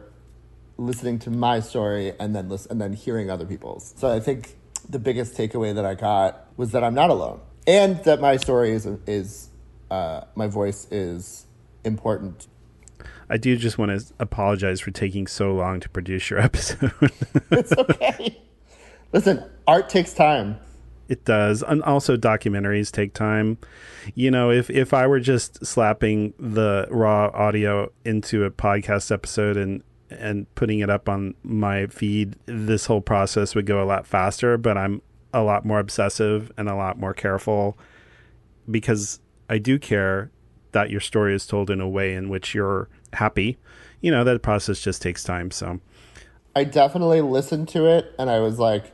[0.78, 3.94] listening to my story and then listen, and then hearing other people's.
[3.98, 4.56] So I think
[4.90, 8.72] the biggest takeaway that I got was that I'm not alone, and that my story
[8.72, 9.50] is is
[9.92, 11.46] uh, my voice is
[11.84, 12.48] important.
[13.30, 16.92] I do just want to apologize for taking so long to produce your episode.
[17.52, 18.42] It's okay.
[19.12, 20.58] Listen, art takes time.
[21.10, 21.64] It does.
[21.64, 23.58] And also documentaries take time.
[24.16, 29.58] You know, if if I were just slapping the raw audio into a podcast episode
[29.58, 34.06] and and putting it up on my feed, this whole process would go a lot
[34.06, 35.02] faster, but I'm
[35.34, 37.78] a lot more obsessive and a lot more careful
[38.70, 39.20] because
[39.50, 40.32] I do care
[40.74, 43.58] that your story is told in a way in which you're happy.
[44.02, 45.80] You know, that process just takes time, so
[46.56, 48.92] I definitely listened to it and I was like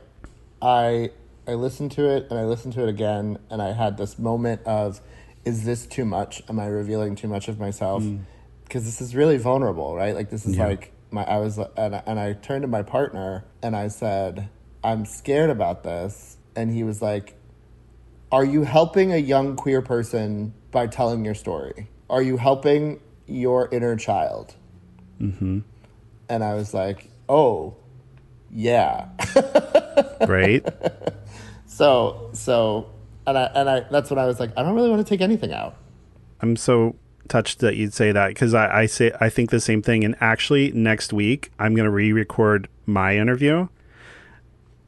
[0.62, 1.10] I
[1.46, 4.62] I listened to it and I listened to it again and I had this moment
[4.64, 5.00] of
[5.44, 6.42] is this too much?
[6.48, 8.02] Am I revealing too much of myself?
[8.02, 8.20] Mm.
[8.64, 10.14] Because this is really vulnerable, right?
[10.14, 10.66] Like this is Yeah.
[10.68, 14.48] like my I was and I- and I turned to my partner and I said,
[14.84, 17.34] "I'm scared about this." And he was like,
[18.30, 21.88] "Are you helping a young queer person by telling your story?
[22.08, 24.54] Are you helping your inner child?"
[25.20, 25.62] mhm.
[26.28, 27.76] And I was like, "Oh,
[28.50, 29.08] yeah."
[30.28, 30.66] Right?
[31.66, 32.90] So so
[33.26, 35.20] and I and I that's when I was like, I don't really want to take
[35.20, 35.76] anything out.
[36.40, 36.96] I'm so
[37.28, 40.04] touched that you'd say that because I, I say I think the same thing.
[40.04, 43.68] And actually, next week I'm going to re-record my interview.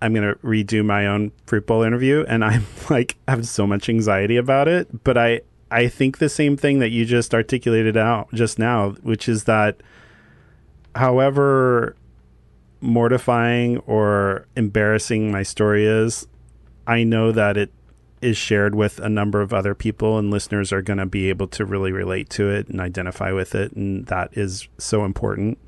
[0.03, 3.67] I'm going to redo my own fruit bowl interview, and I'm like I have so
[3.67, 5.05] much anxiety about it.
[5.05, 5.41] But I
[5.73, 9.83] I think the same thing that you just articulated out just now, which is that
[10.95, 11.97] however
[12.81, 16.27] mortifying or embarrassing my story is,
[16.87, 17.73] I know that it
[18.21, 21.49] is shared with a number of other people and listeners are going to be able
[21.49, 25.59] to really relate to it and identify with it and that is so important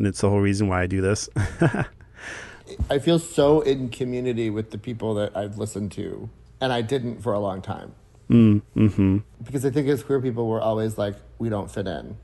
[0.00, 1.28] and it's the whole reason why I do this.
[2.90, 6.30] I feel so in community with the people that I've listened to,
[6.60, 7.92] and I didn't for a long time.
[8.30, 9.18] Mm, mm-hmm.
[9.42, 12.16] Because I think as queer people, we're always like, we don't fit in.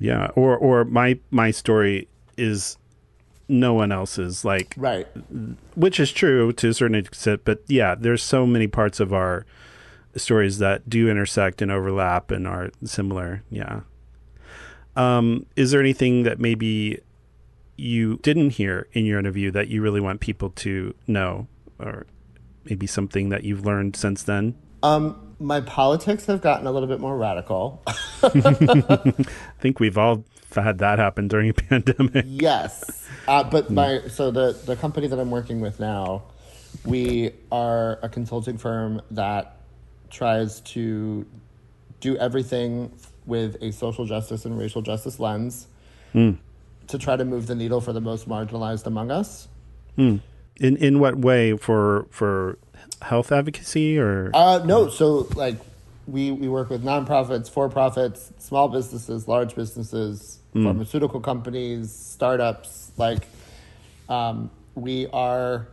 [0.00, 0.28] Yeah.
[0.34, 2.76] Or or my my story is
[3.48, 4.44] no one else's.
[4.44, 5.06] Like Right.
[5.76, 9.44] which is true to a certain extent but yeah there's so many parts of our
[10.16, 13.80] stories that do intersect and overlap and are similar yeah
[14.96, 17.00] um, is there anything that maybe
[17.76, 21.46] you didn't hear in your interview that you really want people to know
[21.78, 22.06] or
[22.64, 27.00] maybe something that you've learned since then Um, my politics have gotten a little bit
[27.00, 27.82] more radical.
[28.22, 29.14] i
[29.60, 30.24] think we've all
[30.54, 32.24] had that happen during a pandemic.
[32.28, 33.74] Yes, uh, but hmm.
[33.74, 36.24] my so the the company that I'm working with now,
[36.84, 39.56] we are a consulting firm that
[40.10, 41.26] tries to
[42.00, 42.92] do everything
[43.26, 45.66] with a social justice and racial justice lens
[46.12, 46.32] hmm.
[46.86, 49.48] to try to move the needle for the most marginalized among us.
[49.96, 50.16] Hmm.
[50.56, 52.58] in in what way for for
[53.02, 55.56] health advocacy or Uh, no, so like
[56.06, 62.92] we we work with nonprofits, for profits, small businesses, large businesses, pharmaceutical companies, startups.
[62.96, 63.26] Like
[64.08, 65.66] um, we are,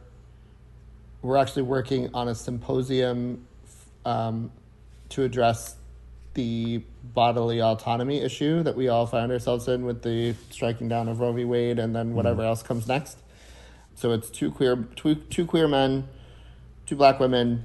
[1.21, 3.45] we're actually working on a symposium
[4.05, 4.51] um,
[5.09, 5.75] to address
[6.33, 11.19] the bodily autonomy issue that we all find ourselves in with the striking down of
[11.19, 11.43] Roe v.
[11.43, 13.17] Wade, and then whatever else comes next.
[13.95, 16.07] So it's two queer two, two queer men,
[16.91, 17.63] two black women,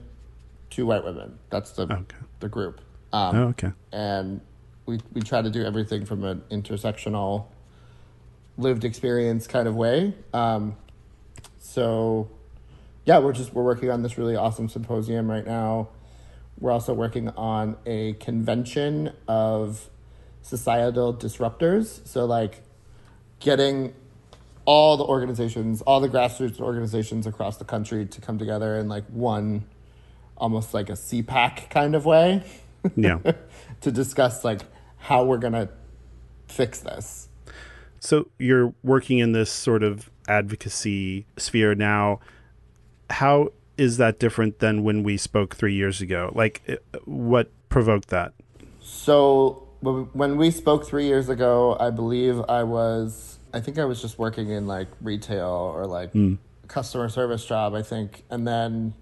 [0.70, 1.36] two white women.
[1.50, 2.16] That's the Okay.
[2.38, 2.80] the group.
[3.12, 4.40] Um, oh, okay and
[4.84, 7.46] we we try to do everything from an intersectional
[8.56, 10.76] lived experience kind of way um,
[11.58, 12.28] so
[13.04, 15.88] yeah we're just we're working on this really awesome symposium right now
[16.58, 19.88] we're also working on a convention of
[20.42, 22.62] societal disruptors so like
[23.40, 23.94] getting
[24.66, 29.06] all the organizations all the grassroots organizations across the country to come together in like
[29.06, 29.64] one
[30.36, 32.44] almost like a cpac kind of way
[32.94, 33.18] yeah
[33.80, 34.62] to discuss like
[34.98, 35.68] how we're gonna
[36.48, 37.28] fix this.
[38.00, 42.20] So you're working in this sort of advocacy sphere now.
[43.10, 46.32] How is that different than when we spoke three years ago?
[46.34, 48.32] Like, uh, what provoked that?
[48.80, 53.86] So when when we spoke three years ago, I believe I was I think I
[53.86, 56.34] was just working in like retail or like hmm.
[56.68, 58.92] customer service job, I think, and then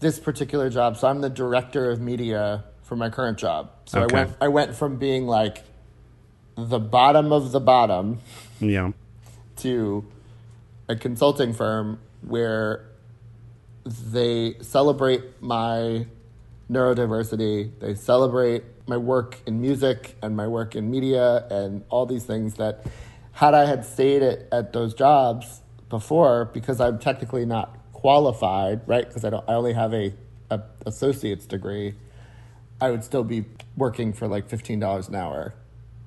[0.00, 0.96] this particular job.
[0.96, 3.70] So I'm the director of media for my current job.
[3.84, 4.12] So Okay.
[4.12, 5.62] I went I went from being like
[6.56, 8.18] the bottom of the bottom
[8.58, 8.90] Yeah.
[9.58, 10.04] to
[10.88, 12.86] a consulting firm where
[13.84, 16.06] they celebrate my
[16.68, 22.24] neurodiversity, they celebrate my work in music and my work in media and all these
[22.24, 22.84] things that
[23.32, 29.06] had I had stayed at, at those jobs before because I'm technically not qualified, right?
[29.06, 30.12] Because I don't I only have a,
[30.50, 31.94] a associate's degree,
[32.80, 33.44] I would still be
[33.76, 35.54] working for like $15 an hour.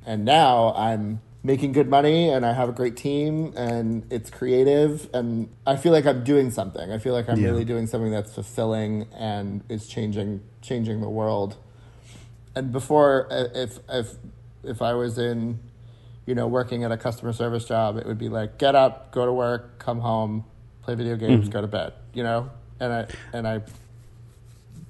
[0.05, 5.09] And now I'm making good money and I have a great team and it's creative
[5.13, 6.91] and I feel like I'm doing something.
[6.91, 7.49] I feel like I'm Yeah.
[7.49, 11.57] really doing something that's fulfilling and is changing changing the world.
[12.55, 14.15] And before if if
[14.63, 15.59] if I was in
[16.25, 19.25] you know working at a customer service job, it would be like get up, go
[19.25, 20.45] to work, come home,
[20.83, 22.49] play video games, go to bed, you know?
[22.79, 23.61] And I and I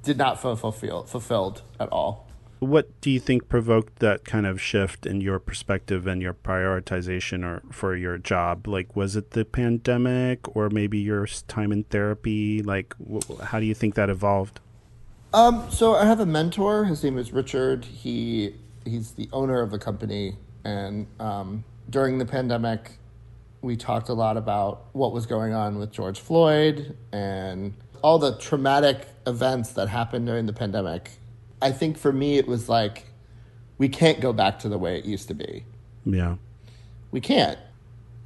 [0.03, 2.27] did not feel fulfilled fulfilled at all.
[2.59, 7.43] What do you think provoked that kind of shift in your perspective and your prioritization
[7.43, 8.67] or for your job?
[8.67, 12.63] Like, was it the pandemic or maybe your time in therapy?
[12.63, 14.61] Like, wh- how do you think that evolved?
[15.33, 16.85] Um, so I have a mentor.
[16.85, 17.83] His name is Richard.
[17.83, 18.55] He
[18.85, 22.91] he's the owner of a company, and um, during the pandemic,
[23.61, 28.37] we talked a lot about what was going on with George Floyd and all the
[28.37, 31.11] traumatic events that happened during the pandemic.
[31.61, 33.05] I think for me, it was like
[33.77, 35.65] we can't go back to the way it used to be
[36.05, 36.35] Yeah.
[37.11, 37.57] we can't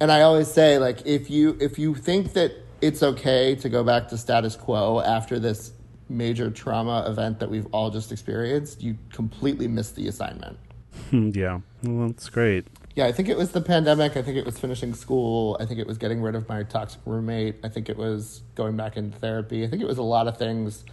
[0.00, 3.82] and i always say like if you if you think that it's okay to go
[3.82, 5.72] back to status quo after this
[6.08, 10.56] major trauma event that we've all just experienced you completely missed the assignment
[11.12, 11.60] yeah.
[11.82, 12.66] Well, that's great.
[12.96, 15.78] yeah i think it was the pandemic i think it was finishing school i think
[15.78, 19.16] it was getting rid of my toxic roommate i think it was going back into
[19.18, 20.84] therapy i think it was a lot of things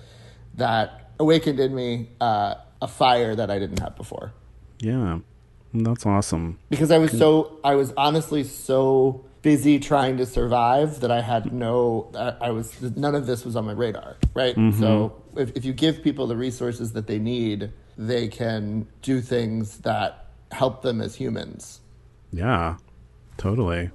[0.55, 4.31] that awakened in me uh, a fire that i didn't have before
[4.79, 5.19] Yeah.
[5.73, 6.57] That's awesome.
[6.69, 11.51] because I was so I was honestly so busy trying to survive that I had
[11.51, 15.65] no I, I was none of this was on my radar right so if, if
[15.65, 21.01] you give people the resources that they need they can do things that help them
[21.01, 21.81] as humans
[22.31, 22.77] Yeah.
[23.37, 23.91] Totally.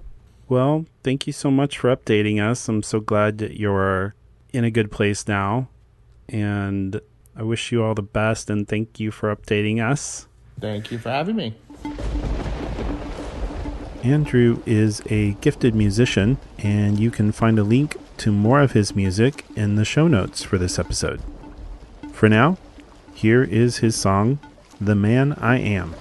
[0.48, 2.68] Well, thank you so much for updating us.
[2.68, 4.14] I'm so glad that you're
[4.52, 5.68] in a good place now.
[6.28, 7.00] And
[7.36, 10.26] I wish you all the best and thank you for updating us.
[10.60, 11.54] Thank you for having me.
[14.02, 18.94] Andrew is a gifted musician, and you can find a link to more of his
[18.96, 21.20] music in the show notes for this episode.
[22.12, 22.56] For now,
[23.20, 24.38] here is his song,
[24.80, 25.94] The Man I Am.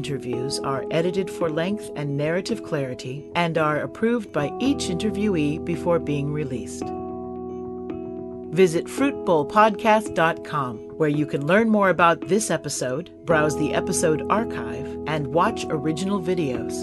[0.00, 5.98] Interviews are edited for length and narrative clarity and are approved by each interviewee before
[5.98, 6.84] being released.
[8.54, 15.26] Visit fruitbowlpodcast.com, where you can learn more about this episode, browse the episode archive, and
[15.34, 16.74] watch original videos.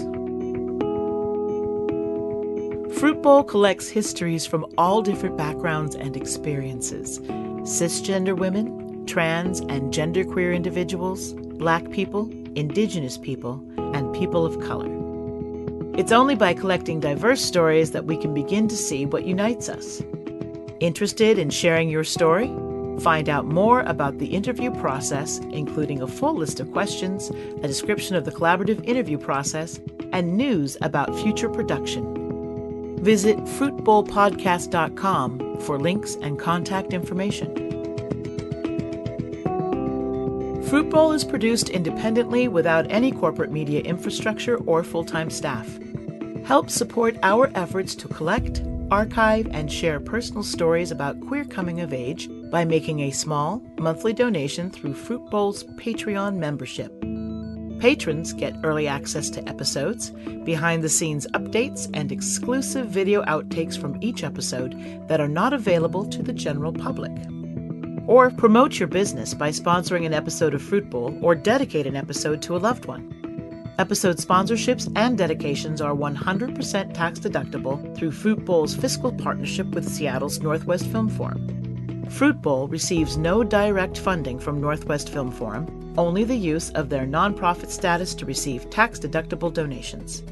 [3.00, 7.18] Fruit Bowl collects histories from all different backgrounds and experiences
[7.62, 13.64] cisgender women, trans and genderqueer individuals, black people, indigenous people,
[13.94, 14.90] and people of color.
[15.96, 20.02] It's only by collecting diverse stories that we can begin to see what unites us.
[20.80, 22.52] Interested in sharing your story?
[23.00, 28.16] Find out more about the interview process, including a full list of questions, a description
[28.16, 29.80] of the collaborative interview process,
[30.12, 32.14] and news about future production.
[33.02, 37.67] Visit fruitbowlpodcast.com for links and contact information.
[40.68, 45.66] Fruit Bowl is produced independently without any corporate media infrastructure or full time staff.
[46.44, 51.94] Help support our efforts to collect, archive, and share personal stories about queer coming of
[51.94, 56.92] age by making a small monthly donation through Fruit Bowl's Patreon membership.
[57.80, 60.10] Patrons get early access to episodes,
[60.44, 66.04] behind the scenes updates, and exclusive video outtakes from each episode that are not available
[66.04, 67.12] to the general public.
[68.08, 72.40] Or promote your business by sponsoring an episode of Fruit Bowl or dedicate an episode
[72.40, 73.14] to a loved one.
[73.78, 80.40] Episode sponsorships and dedications are 100% tax deductible through Fruit Bowl's fiscal partnership with Seattle's
[80.40, 82.06] Northwest Film Forum.
[82.08, 87.06] Fruit Bowl receives no direct funding from Northwest Film Forum, only the use of their
[87.06, 90.22] nonprofit status to receive tax deductible donations.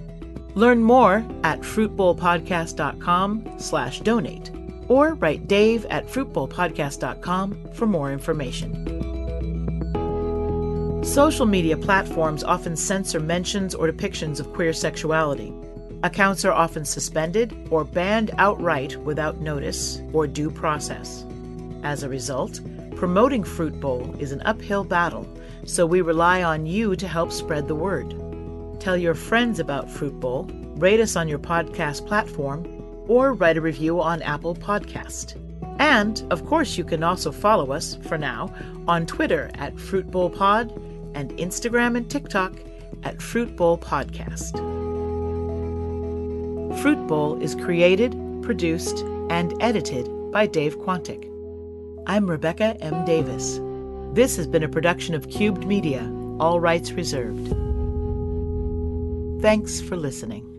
[0.54, 4.50] Learn more at fruitbowlpodcast.com slash donate
[4.88, 8.96] or write dave at fruitbowlpodcast.com for more information.
[11.04, 15.52] Social media platforms often censor mentions or depictions of queer sexuality.
[16.02, 21.24] Accounts are often suspended or banned outright without notice or due process.
[21.82, 22.60] As a result,
[22.96, 25.26] promoting Fruit Bowl is an uphill battle,
[25.64, 28.14] so we rely on you to help spread the word.
[28.80, 32.64] Tell your friends about Fruit Bowl, rate us on your podcast platform,
[33.08, 35.36] or write a review on Apple Podcast.
[35.78, 38.52] And, of course, you can also follow us, for now,
[38.88, 40.70] on Twitter at Fruit Bowl Pod
[41.14, 42.54] and Instagram and TikTok
[43.02, 44.52] at Fruit Bowl Podcast.
[46.80, 48.98] Fruit Bowl is created, produced,
[49.30, 51.30] and edited by Dave Quantick.
[52.06, 53.04] I'm Rebecca M.
[53.04, 53.60] Davis.
[54.14, 57.48] This has been a production of Cubed Media, all rights reserved.
[59.42, 60.55] Thanks for listening.